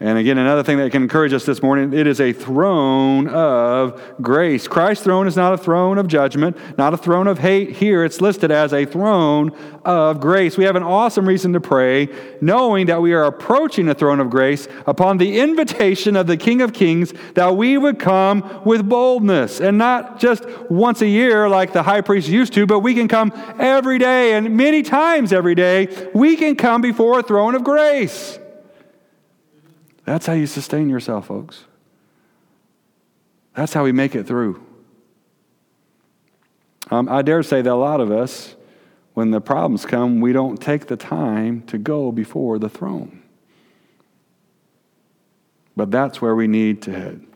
And 0.00 0.16
again, 0.16 0.38
another 0.38 0.62
thing 0.62 0.78
that 0.78 0.92
can 0.92 1.02
encourage 1.02 1.32
us 1.32 1.44
this 1.44 1.60
morning 1.60 1.92
it 1.92 2.06
is 2.06 2.20
a 2.20 2.32
throne 2.32 3.26
of 3.26 4.00
grace. 4.22 4.68
Christ's 4.68 5.02
throne 5.02 5.26
is 5.26 5.34
not 5.34 5.52
a 5.52 5.58
throne 5.58 5.98
of 5.98 6.06
judgment, 6.06 6.56
not 6.78 6.94
a 6.94 6.96
throne 6.96 7.26
of 7.26 7.40
hate. 7.40 7.72
Here 7.72 8.04
it's 8.04 8.20
listed 8.20 8.52
as 8.52 8.72
a 8.72 8.84
throne 8.84 9.50
of 9.84 10.20
grace. 10.20 10.56
We 10.56 10.62
have 10.66 10.76
an 10.76 10.84
awesome 10.84 11.26
reason 11.26 11.52
to 11.54 11.60
pray, 11.60 12.08
knowing 12.40 12.86
that 12.86 13.02
we 13.02 13.12
are 13.12 13.24
approaching 13.24 13.86
the 13.86 13.94
throne 13.94 14.20
of 14.20 14.30
grace 14.30 14.68
upon 14.86 15.16
the 15.16 15.40
invitation 15.40 16.14
of 16.14 16.28
the 16.28 16.36
King 16.36 16.62
of 16.62 16.72
Kings, 16.72 17.12
that 17.34 17.56
we 17.56 17.76
would 17.76 17.98
come 17.98 18.62
with 18.64 18.88
boldness 18.88 19.60
and 19.60 19.78
not 19.78 20.20
just 20.20 20.44
once 20.70 21.02
a 21.02 21.08
year 21.08 21.48
like 21.48 21.72
the 21.72 21.82
high 21.82 22.02
priest 22.02 22.28
used 22.28 22.52
to, 22.52 22.66
but 22.66 22.80
we 22.80 22.94
can 22.94 23.08
come 23.08 23.32
every 23.58 23.98
day 23.98 24.34
and 24.34 24.56
many 24.56 24.82
times 24.82 25.32
every 25.32 25.56
day. 25.56 25.88
We 26.14 26.36
can 26.36 26.54
come 26.54 26.82
before 26.82 27.18
a 27.18 27.22
throne 27.24 27.56
of 27.56 27.64
grace. 27.64 28.38
That's 30.08 30.24
how 30.24 30.32
you 30.32 30.46
sustain 30.46 30.88
yourself, 30.88 31.26
folks. 31.26 31.66
That's 33.54 33.74
how 33.74 33.84
we 33.84 33.92
make 33.92 34.14
it 34.14 34.26
through. 34.26 34.64
Um, 36.90 37.10
I 37.10 37.20
dare 37.20 37.42
say 37.42 37.60
that 37.60 37.70
a 37.70 37.74
lot 37.74 38.00
of 38.00 38.10
us, 38.10 38.56
when 39.12 39.32
the 39.32 39.42
problems 39.42 39.84
come, 39.84 40.22
we 40.22 40.32
don't 40.32 40.56
take 40.62 40.86
the 40.86 40.96
time 40.96 41.60
to 41.66 41.76
go 41.76 42.10
before 42.10 42.58
the 42.58 42.70
throne. 42.70 43.22
But 45.76 45.90
that's 45.90 46.22
where 46.22 46.34
we 46.34 46.46
need 46.46 46.80
to 46.82 46.92
head. 46.92 47.26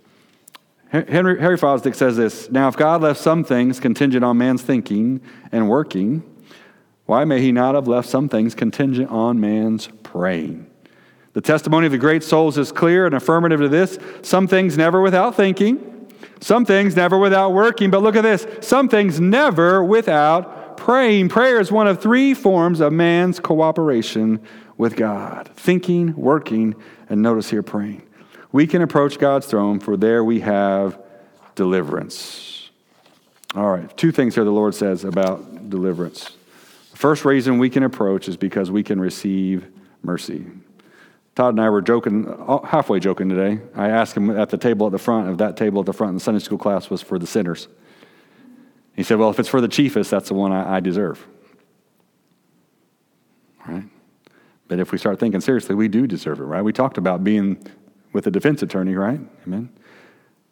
Henry, 0.89 1.39
Harry 1.41 1.59
Fosdick 1.59 1.95
says 1.95 2.17
this 2.17 2.51
Now, 2.51 2.69
if 2.69 2.77
God 2.79 3.03
left 3.03 3.21
some 3.21 3.45
things 3.45 3.81
contingent 3.81 4.25
on 4.25 4.39
man's 4.39 4.63
thinking 4.63 5.21
and 5.53 5.69
working, 5.69 6.23
why 7.05 7.27
may 7.27 7.43
he 7.43 7.53
not 7.53 7.75
have 7.75 7.87
left 7.87 8.09
some 8.09 8.31
things 8.31 8.55
contingent 8.55 9.11
on 9.11 9.39
man's 9.41 9.91
praying? 10.03 10.72
The 11.33 11.40
testimony 11.40 11.87
of 11.87 11.92
the 11.92 11.99
great 11.99 12.23
souls 12.23 12.59
is 12.59 12.73
clear 12.73 13.07
and 13.07 13.14
affirmative 13.14 13.61
to 13.61 13.68
this. 13.68 13.99
Some 14.23 14.47
things 14.47 14.77
never 14.77 15.01
without 15.01 15.35
thinking, 15.35 16.09
some 16.40 16.64
things 16.64 16.95
never 16.95 17.16
without 17.16 17.53
working. 17.53 17.90
But 17.90 18.03
look 18.03 18.16
at 18.16 18.23
this 18.23 18.47
some 18.61 18.88
things 18.88 19.21
never 19.21 19.83
without 19.83 20.77
praying. 20.77 21.29
Prayer 21.29 21.61
is 21.61 21.73
one 21.73 21.87
of 21.87 22.03
three 22.03 22.35
forms 22.35 22.81
of 22.81 22.92
man's 22.92 23.40
cooperation 23.40 24.40
with 24.77 24.97
God 24.97 25.49
thinking, 25.55 26.14
working, 26.16 26.75
and 27.09 27.23
notice 27.23 27.51
here 27.51 27.62
praying. 27.62 28.03
We 28.51 28.66
can 28.66 28.83
approach 28.83 29.18
God's 29.18 29.47
throne, 29.47 29.81
for 29.81 29.97
there 29.97 30.23
we 30.23 30.40
have 30.40 30.99
deliverance. 31.55 32.71
All 33.55 33.71
right, 33.71 33.95
two 33.97 34.12
things 34.12 34.35
here 34.35 34.45
the 34.45 34.51
Lord 34.51 34.75
says 34.75 35.05
about 35.05 35.71
deliverance. 35.71 36.37
The 36.90 36.99
first 36.99 37.25
reason 37.25 37.59
we 37.59 37.71
can 37.71 37.83
approach 37.83 38.29
is 38.29 38.37
because 38.37 38.71
we 38.71 38.83
can 38.83 39.01
receive 39.01 39.66
mercy. 40.03 40.47
Todd 41.35 41.55
and 41.55 41.61
I 41.61 41.71
were 41.71 41.81
joking, 41.81 42.29
uh, 42.29 42.61
halfway 42.62 43.01
joking 43.01 43.29
today. 43.29 43.62
I 43.75 43.88
asked 43.88 44.16
him 44.16 44.31
at 44.31 44.51
the 44.51 44.59
table 44.59 44.87
at 44.87 44.92
the 44.92 44.99
front, 44.99 45.31
if 45.31 45.38
that 45.38 45.57
table 45.57 45.81
at 45.81 45.87
the 45.87 45.92
front 45.92 46.11
in 46.11 46.14
the 46.16 46.21
Sunday 46.21 46.40
school 46.40 46.59
class 46.59 46.90
was 46.90 47.01
for 47.01 47.18
the 47.18 47.27
sinners. 47.27 47.68
He 48.95 49.03
said, 49.03 49.18
Well, 49.18 49.31
if 49.31 49.38
it's 49.38 49.49
for 49.49 49.61
the 49.61 49.68
chiefest, 49.68 50.11
that's 50.11 50.29
the 50.29 50.35
one 50.35 50.53
I, 50.53 50.77
I 50.77 50.81
deserve. 50.81 51.27
Right? 53.66 53.85
But 54.68 54.79
if 54.79 54.92
we 54.92 54.99
start 54.99 55.18
thinking 55.18 55.40
seriously, 55.40 55.75
we 55.75 55.88
do 55.88 56.07
deserve 56.07 56.40
it, 56.40 56.45
right? 56.45 56.62
We 56.62 56.73
talked 56.73 56.99
about 56.99 57.25
being 57.25 57.64
with 58.12 58.27
a 58.27 58.31
defense 58.31 58.62
attorney, 58.62 58.95
right? 58.95 59.21
Amen. 59.47 59.71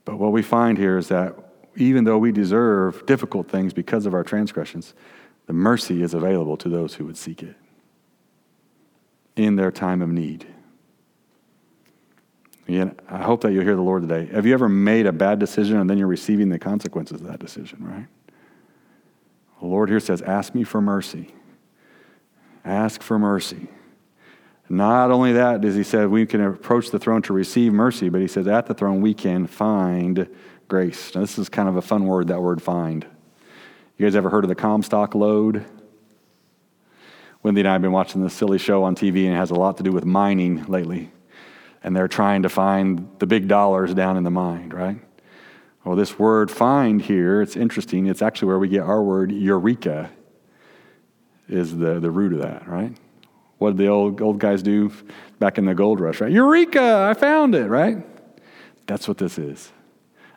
But 0.05 0.19
what 0.19 0.33
we 0.33 0.43
find 0.43 0.79
here 0.79 0.97
is 0.97 1.09
that 1.09 1.37
even 1.77 2.05
though 2.05 2.19
we 2.19 2.33
deserve 2.33 3.05
difficult 3.07 3.49
things 3.49 3.73
because 3.73 4.07
of 4.07 4.15
our 4.15 4.25
transgressions, 4.25 4.95
the 5.47 5.53
mercy 5.53 6.03
is 6.03 6.15
available 6.15 6.57
to 6.57 6.69
those 6.69 6.95
who 6.95 7.05
would 7.05 7.17
seek 7.17 7.43
it 7.43 7.57
in 9.37 9.57
their 9.57 9.71
time 9.71 10.03
of 10.03 10.09
need. 10.09 10.47
I 13.09 13.23
hope 13.23 13.41
that 13.43 13.53
you'll 13.53 13.65
hear 13.65 13.77
the 13.77 13.83
Lord 13.83 14.07
today. 14.07 14.33
Have 14.33 14.47
you 14.47 14.55
ever 14.55 14.69
made 14.69 15.07
a 15.07 15.13
bad 15.13 15.39
decision 15.39 15.79
and 15.79 15.89
then 15.89 15.99
you're 15.99 16.07
receiving 16.07 16.49
the 16.49 16.59
consequences 16.59 17.21
of 17.21 17.27
that 17.27 17.39
decision, 17.39 17.79
right? 17.81 18.07
The 19.61 19.67
Lord 19.67 19.89
here 19.89 20.01
says, 20.01 20.23
Ask 20.23 20.55
me 20.55 20.65
for 20.65 20.81
mercy. 20.81 21.35
Ask 22.65 23.03
for 23.03 23.19
mercy. 23.19 23.69
Not 24.69 25.11
only 25.11 25.33
that 25.33 25.61
does 25.61 25.75
he 25.75 25.83
say 25.83 26.07
we 26.07 26.27
can 26.27 26.41
approach 26.43 26.91
the 26.91 26.99
throne 26.99 27.23
to 27.23 27.33
receive 27.33 27.73
mercy, 27.73 28.09
but 28.09 28.21
he 28.21 28.29
says 28.29 28.47
at 28.47 28.67
the 28.67 28.75
throne 28.75 29.01
we 29.01 29.15
can 29.15 29.47
find 29.47 30.29
grace. 30.69 31.15
Now, 31.15 31.23
this 31.23 31.39
is 31.39 31.49
kind 31.49 31.69
of 31.69 31.77
a 31.77 31.83
fun 31.83 32.07
word, 32.07 32.29
that 32.29 32.41
word 32.41 32.63
find. 32.63 33.05
You 33.99 34.07
guys 34.07 34.15
ever 34.15 34.31
heard 34.31 34.45
of 34.45 34.49
the 34.49 34.55
Comstock 34.55 35.15
lode? 35.15 35.65
Wendy 37.43 37.63
and 37.63 37.69
I 37.69 37.73
have 37.73 37.83
been 37.83 37.93
watching 37.93 38.23
this 38.23 38.35
silly 38.35 38.59
show 38.59 38.85
on 38.85 38.95
TV, 38.95 39.25
and 39.25 39.35
it 39.35 39.39
has 39.39 39.51
a 39.51 39.55
lot 39.55 39.79
to 39.79 39.83
do 39.83 39.91
with 39.91 40.05
mining 40.05 40.65
lately. 40.67 41.11
And 41.83 41.97
they're 41.97 42.09
trying 42.09 42.43
to 42.43 42.49
find 42.49 43.09
the 43.19 43.27
big 43.27 43.49
dollars 43.49 43.95
down 43.95 44.17
in 44.17 44.25
the 44.25 44.31
mine, 44.31 44.71
right? 44.71 44.99
Well, 45.85 45.97
this 45.97 46.19
word 46.19 46.51
find 46.51 47.01
here, 47.01 47.41
it's 47.41 47.57
interesting. 47.57 48.07
It's 48.07 48.21
actually 48.21 48.49
where 48.49 48.59
we 48.59 48.69
get 48.69 48.83
our 48.83 49.03
word 49.03 49.33
eureka, 49.33 50.11
is 51.49 51.77
the, 51.77 51.99
the 51.99 52.11
root 52.11 52.35
of 52.35 52.43
that, 52.43 52.69
right? 52.69 52.97
What 53.59 53.71
did 53.71 53.79
the 53.79 53.89
old, 53.89 54.23
old 54.23 54.39
guys 54.39 54.63
do 54.63 54.93
back 55.39 55.59
in 55.59 55.65
the 55.65 55.75
gold 55.75 56.01
rush, 56.01 56.21
right? 56.21 56.31
Eureka, 56.31 57.09
I 57.11 57.15
found 57.15 57.55
it, 57.55 57.69
right? 57.69 57.99
That's 58.87 59.09
what 59.09 59.19
this 59.19 59.39
is. 59.39 59.73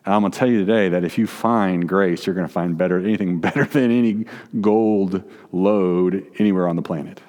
And 0.05 0.13
I'm 0.13 0.21
going 0.21 0.31
to 0.31 0.37
tell 0.37 0.49
you 0.49 0.59
today 0.59 0.89
that 0.89 1.03
if 1.03 1.17
you 1.17 1.27
find 1.27 1.87
grace, 1.87 2.25
you're 2.25 2.35
going 2.35 2.47
to 2.47 2.51
find 2.51 2.77
better 2.77 2.99
anything 2.99 3.39
better 3.41 3.65
than 3.65 3.91
any 3.91 4.25
gold 4.59 5.23
lode 5.51 6.25
anywhere 6.39 6.67
on 6.67 6.75
the 6.75 6.81
planet. 6.81 7.21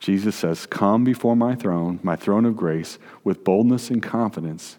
Jesus 0.00 0.34
says, 0.34 0.66
Come 0.66 1.04
before 1.04 1.36
my 1.36 1.54
throne, 1.54 2.00
my 2.02 2.16
throne 2.16 2.44
of 2.44 2.56
grace, 2.56 2.98
with 3.22 3.44
boldness 3.44 3.90
and 3.90 4.02
confidence. 4.02 4.78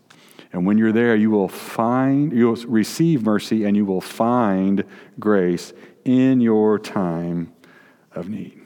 And 0.52 0.66
when 0.66 0.78
you're 0.78 0.92
there, 0.92 1.16
you 1.16 1.32
will 1.32 1.48
find, 1.48 2.34
you 2.34 2.48
will 2.48 2.66
receive 2.66 3.24
mercy 3.24 3.64
and 3.64 3.78
you 3.78 3.86
will 3.86 4.02
find 4.02 4.84
grace 5.20 5.72
in 6.04 6.42
your 6.42 6.78
time 6.78 7.54
of 8.14 8.28
need 8.28 8.62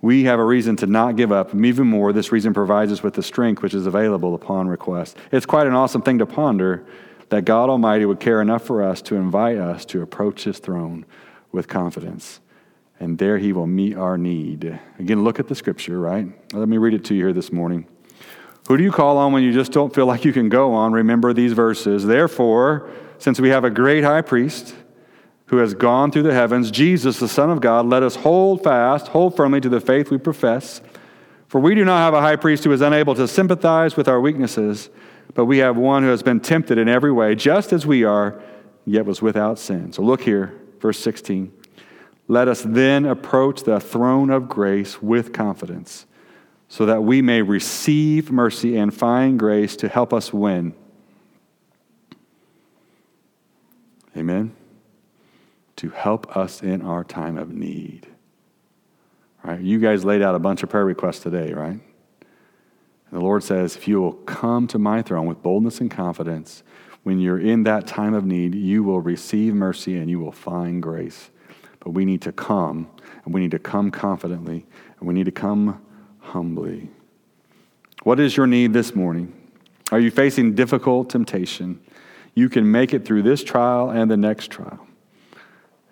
we 0.00 0.24
have 0.24 0.38
a 0.38 0.44
reason 0.44 0.76
to 0.76 0.86
not 0.86 1.16
give 1.16 1.32
up. 1.32 1.52
And 1.52 1.66
even 1.66 1.86
more, 1.86 2.12
this 2.12 2.30
reason 2.30 2.54
provides 2.54 2.92
us 2.92 3.02
with 3.02 3.14
the 3.14 3.22
strength 3.22 3.62
which 3.62 3.74
is 3.74 3.86
available 3.86 4.34
upon 4.34 4.68
request. 4.68 5.16
It's 5.32 5.46
quite 5.46 5.66
an 5.66 5.74
awesome 5.74 6.02
thing 6.02 6.18
to 6.18 6.26
ponder 6.26 6.86
that 7.30 7.44
God 7.44 7.68
Almighty 7.68 8.04
would 8.04 8.20
care 8.20 8.40
enough 8.40 8.64
for 8.64 8.82
us 8.82 9.02
to 9.02 9.16
invite 9.16 9.58
us 9.58 9.84
to 9.86 10.02
approach 10.02 10.44
His 10.44 10.58
throne 10.58 11.04
with 11.52 11.68
confidence. 11.68 12.40
And 13.00 13.18
there 13.18 13.38
He 13.38 13.52
will 13.52 13.66
meet 13.66 13.96
our 13.96 14.18
need. 14.18 14.78
Again, 14.98 15.24
look 15.24 15.38
at 15.38 15.48
the 15.48 15.54
scripture, 15.54 16.00
right? 16.00 16.26
Let 16.52 16.68
me 16.68 16.78
read 16.78 16.94
it 16.94 17.04
to 17.06 17.14
you 17.14 17.24
here 17.26 17.32
this 17.32 17.52
morning. 17.52 17.86
Who 18.68 18.76
do 18.76 18.82
you 18.82 18.92
call 18.92 19.16
on 19.18 19.32
when 19.32 19.42
you 19.42 19.52
just 19.52 19.72
don't 19.72 19.94
feel 19.94 20.06
like 20.06 20.24
you 20.24 20.32
can 20.32 20.48
go 20.48 20.74
on? 20.74 20.92
Remember 20.92 21.32
these 21.32 21.52
verses. 21.52 22.04
Therefore, 22.04 22.90
since 23.18 23.40
we 23.40 23.48
have 23.48 23.64
a 23.64 23.70
great 23.70 24.04
high 24.04 24.22
priest, 24.22 24.74
who 25.48 25.58
has 25.58 25.74
gone 25.74 26.10
through 26.10 26.22
the 26.22 26.34
heavens, 26.34 26.70
Jesus, 26.70 27.18
the 27.18 27.28
Son 27.28 27.50
of 27.50 27.60
God, 27.60 27.86
let 27.86 28.02
us 28.02 28.16
hold 28.16 28.62
fast, 28.62 29.08
hold 29.08 29.34
firmly 29.34 29.60
to 29.62 29.68
the 29.68 29.80
faith 29.80 30.10
we 30.10 30.18
profess. 30.18 30.82
For 31.48 31.58
we 31.58 31.74
do 31.74 31.84
not 31.84 31.98
have 31.98 32.12
a 32.12 32.20
high 32.20 32.36
priest 32.36 32.64
who 32.64 32.72
is 32.72 32.82
unable 32.82 33.14
to 33.14 33.26
sympathize 33.26 33.96
with 33.96 34.08
our 34.08 34.20
weaknesses, 34.20 34.90
but 35.34 35.46
we 35.46 35.58
have 35.58 35.76
one 35.76 36.02
who 36.02 36.10
has 36.10 36.22
been 36.22 36.40
tempted 36.40 36.76
in 36.76 36.88
every 36.88 37.10
way, 37.10 37.34
just 37.34 37.72
as 37.72 37.86
we 37.86 38.04
are, 38.04 38.40
yet 38.84 39.06
was 39.06 39.22
without 39.22 39.58
sin. 39.58 39.90
So 39.92 40.02
look 40.02 40.20
here, 40.20 40.54
verse 40.80 40.98
16. 40.98 41.50
Let 42.28 42.46
us 42.46 42.62
then 42.62 43.06
approach 43.06 43.64
the 43.64 43.80
throne 43.80 44.30
of 44.30 44.48
grace 44.48 45.02
with 45.02 45.32
confidence, 45.32 46.06
so 46.68 46.86
that 46.86 47.02
we 47.02 47.22
may 47.22 47.42
receive 47.42 48.30
mercy 48.30 48.76
and 48.76 48.94
find 48.94 49.38
grace 49.38 49.74
to 49.76 49.88
help 49.88 50.12
us 50.12 50.32
win. 50.32 50.74
Amen 54.16 54.54
to 55.78 55.90
help 55.90 56.36
us 56.36 56.60
in 56.60 56.82
our 56.82 57.04
time 57.04 57.38
of 57.38 57.50
need. 57.50 58.08
Right? 59.44 59.60
You 59.60 59.78
guys 59.78 60.04
laid 60.04 60.22
out 60.22 60.34
a 60.34 60.40
bunch 60.40 60.64
of 60.64 60.68
prayer 60.68 60.84
requests 60.84 61.20
today, 61.20 61.52
right? 61.52 61.70
And 61.70 63.12
the 63.12 63.20
Lord 63.20 63.44
says, 63.44 63.76
if 63.76 63.86
you 63.86 64.00
will 64.00 64.12
come 64.12 64.66
to 64.66 64.78
my 64.78 65.02
throne 65.02 65.26
with 65.26 65.40
boldness 65.40 65.80
and 65.80 65.88
confidence, 65.88 66.64
when 67.04 67.20
you're 67.20 67.38
in 67.38 67.62
that 67.62 67.86
time 67.86 68.12
of 68.12 68.24
need, 68.24 68.56
you 68.56 68.82
will 68.82 69.00
receive 69.00 69.54
mercy 69.54 69.96
and 69.96 70.10
you 70.10 70.18
will 70.18 70.32
find 70.32 70.82
grace. 70.82 71.30
But 71.88 71.94
we 71.94 72.04
need 72.04 72.20
to 72.20 72.32
come, 72.32 72.86
and 73.24 73.32
we 73.32 73.40
need 73.40 73.52
to 73.52 73.58
come 73.58 73.90
confidently, 73.90 74.66
and 74.98 75.08
we 75.08 75.14
need 75.14 75.24
to 75.24 75.32
come 75.32 75.80
humbly. 76.18 76.90
What 78.02 78.20
is 78.20 78.36
your 78.36 78.46
need 78.46 78.74
this 78.74 78.94
morning? 78.94 79.32
Are 79.90 79.98
you 79.98 80.10
facing 80.10 80.54
difficult 80.54 81.08
temptation? 81.08 81.80
You 82.34 82.50
can 82.50 82.70
make 82.70 82.92
it 82.92 83.06
through 83.06 83.22
this 83.22 83.42
trial 83.42 83.88
and 83.88 84.10
the 84.10 84.18
next 84.18 84.50
trial. 84.50 84.86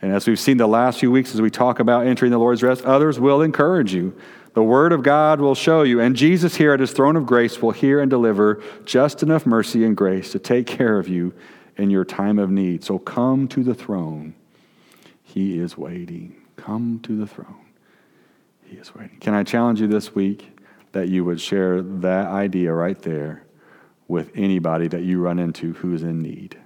And 0.02 0.12
as 0.12 0.26
we've 0.26 0.38
seen 0.38 0.58
the 0.58 0.66
last 0.66 1.00
few 1.00 1.10
weeks 1.10 1.32
as 1.32 1.40
we 1.40 1.50
talk 1.50 1.80
about 1.80 2.06
entering 2.06 2.30
the 2.30 2.36
Lord's 2.36 2.62
rest, 2.62 2.84
others 2.84 3.18
will 3.18 3.40
encourage 3.40 3.94
you. 3.94 4.14
The 4.52 4.62
Word 4.62 4.92
of 4.92 5.02
God 5.02 5.40
will 5.40 5.54
show 5.54 5.82
you. 5.82 5.98
And 5.98 6.14
Jesus 6.14 6.56
here 6.56 6.74
at 6.74 6.80
His 6.80 6.92
throne 6.92 7.16
of 7.16 7.24
grace 7.24 7.62
will 7.62 7.70
hear 7.70 8.00
and 8.00 8.10
deliver 8.10 8.62
just 8.84 9.22
enough 9.22 9.46
mercy 9.46 9.82
and 9.82 9.96
grace 9.96 10.30
to 10.32 10.38
take 10.38 10.66
care 10.66 10.98
of 10.98 11.08
you 11.08 11.32
in 11.78 11.88
your 11.88 12.04
time 12.04 12.38
of 12.38 12.50
need. 12.50 12.84
So 12.84 12.98
come 12.98 13.48
to 13.48 13.64
the 13.64 13.74
throne. 13.74 14.34
He 15.36 15.58
is 15.58 15.76
waiting. 15.76 16.34
Come 16.56 16.98
to 17.00 17.14
the 17.14 17.26
throne. 17.26 17.66
He 18.64 18.78
is 18.78 18.94
waiting. 18.94 19.18
Can 19.18 19.34
I 19.34 19.42
challenge 19.42 19.82
you 19.82 19.86
this 19.86 20.14
week 20.14 20.58
that 20.92 21.10
you 21.10 21.26
would 21.26 21.42
share 21.42 21.82
that 21.82 22.28
idea 22.28 22.72
right 22.72 22.98
there 23.02 23.44
with 24.08 24.30
anybody 24.34 24.88
that 24.88 25.02
you 25.02 25.20
run 25.20 25.38
into 25.38 25.74
who 25.74 25.92
is 25.92 26.02
in 26.02 26.20
need? 26.20 26.56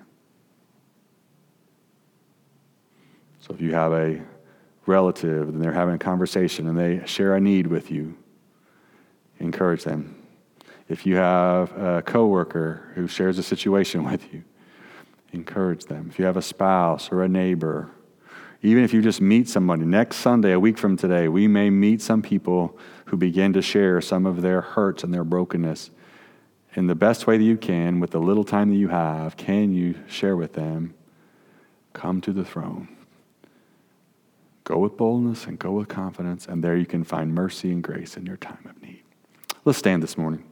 So 3.41 3.55
if 3.55 3.61
you 3.61 3.75
have 3.75 3.93
a 3.93 4.23
relative 4.87 5.49
and 5.49 5.61
they're 5.61 5.73
having 5.73 5.97
a 5.97 5.99
conversation 5.99 6.69
and 6.69 6.79
they 6.79 7.05
share 7.07 7.35
a 7.35 7.41
need 7.41 7.67
with 7.67 7.91
you, 7.91 8.17
encourage 9.41 9.83
them. 9.83 10.15
If 10.89 11.05
you 11.05 11.17
have 11.17 11.77
a 11.77 12.03
coworker 12.03 12.93
who 12.95 13.09
shares 13.09 13.37
a 13.37 13.43
situation 13.43 14.05
with 14.09 14.33
you, 14.33 14.45
encourage 15.33 15.87
them. 15.87 16.07
If 16.09 16.21
you 16.21 16.25
have 16.25 16.37
a 16.37 16.43
spouse 16.43 17.11
or 17.11 17.25
a 17.25 17.29
neighbor, 17.29 17.91
even 18.63 18.85
if 18.85 18.93
you 18.93 19.01
just 19.01 19.21
meet 19.21 19.49
somebody, 19.49 19.85
next 19.85 20.17
Sunday, 20.17 20.53
a 20.53 20.61
week 20.61 20.77
from 20.77 20.97
today, 20.97 21.29
we 21.29 21.49
may 21.49 21.71
meet 21.71 22.03
some 22.03 22.21
people 22.21 22.79
who 23.07 23.17
begin 23.17 23.53
to 23.55 23.63
share 23.63 24.01
some 24.01 24.27
of 24.27 24.43
their 24.43 24.61
hurts 24.61 25.03
and 25.03 25.15
their 25.15 25.25
brokenness. 25.25 25.91
In 26.75 26.87
the 26.87 26.95
best 26.95 27.27
way 27.27 27.39
that 27.39 27.45
you 27.45 27.57
can, 27.57 28.01
with 28.01 28.11
the 28.11 28.21
little 28.21 28.45
time 28.45 28.71
that 28.71 28.77
you 28.77 28.89
have, 28.89 29.37
can 29.37 29.73
you 29.73 29.95
share 30.07 30.37
with 30.37 30.53
them? 30.53 30.95
Come 31.95 32.21
to 32.21 32.33
the 32.33 32.45
throne. 32.45 32.89
Go 34.65 34.79
with 34.79 34.97
boldness 34.97 35.47
and 35.47 35.59
go 35.59 35.73
with 35.73 35.89
confidence, 35.89 36.47
and 36.47 36.63
there 36.63 36.77
you 36.77 36.87
can 36.87 37.03
find 37.03 37.35
mercy 37.35 37.73
and 37.73 37.83
grace 37.83 38.17
in 38.17 38.27
your 38.27 38.37
time 38.37 38.65
of 38.69 38.81
need. 38.83 39.03
Let's 39.65 39.79
stand 39.79 40.03
this 40.03 40.17
morning. 40.17 40.50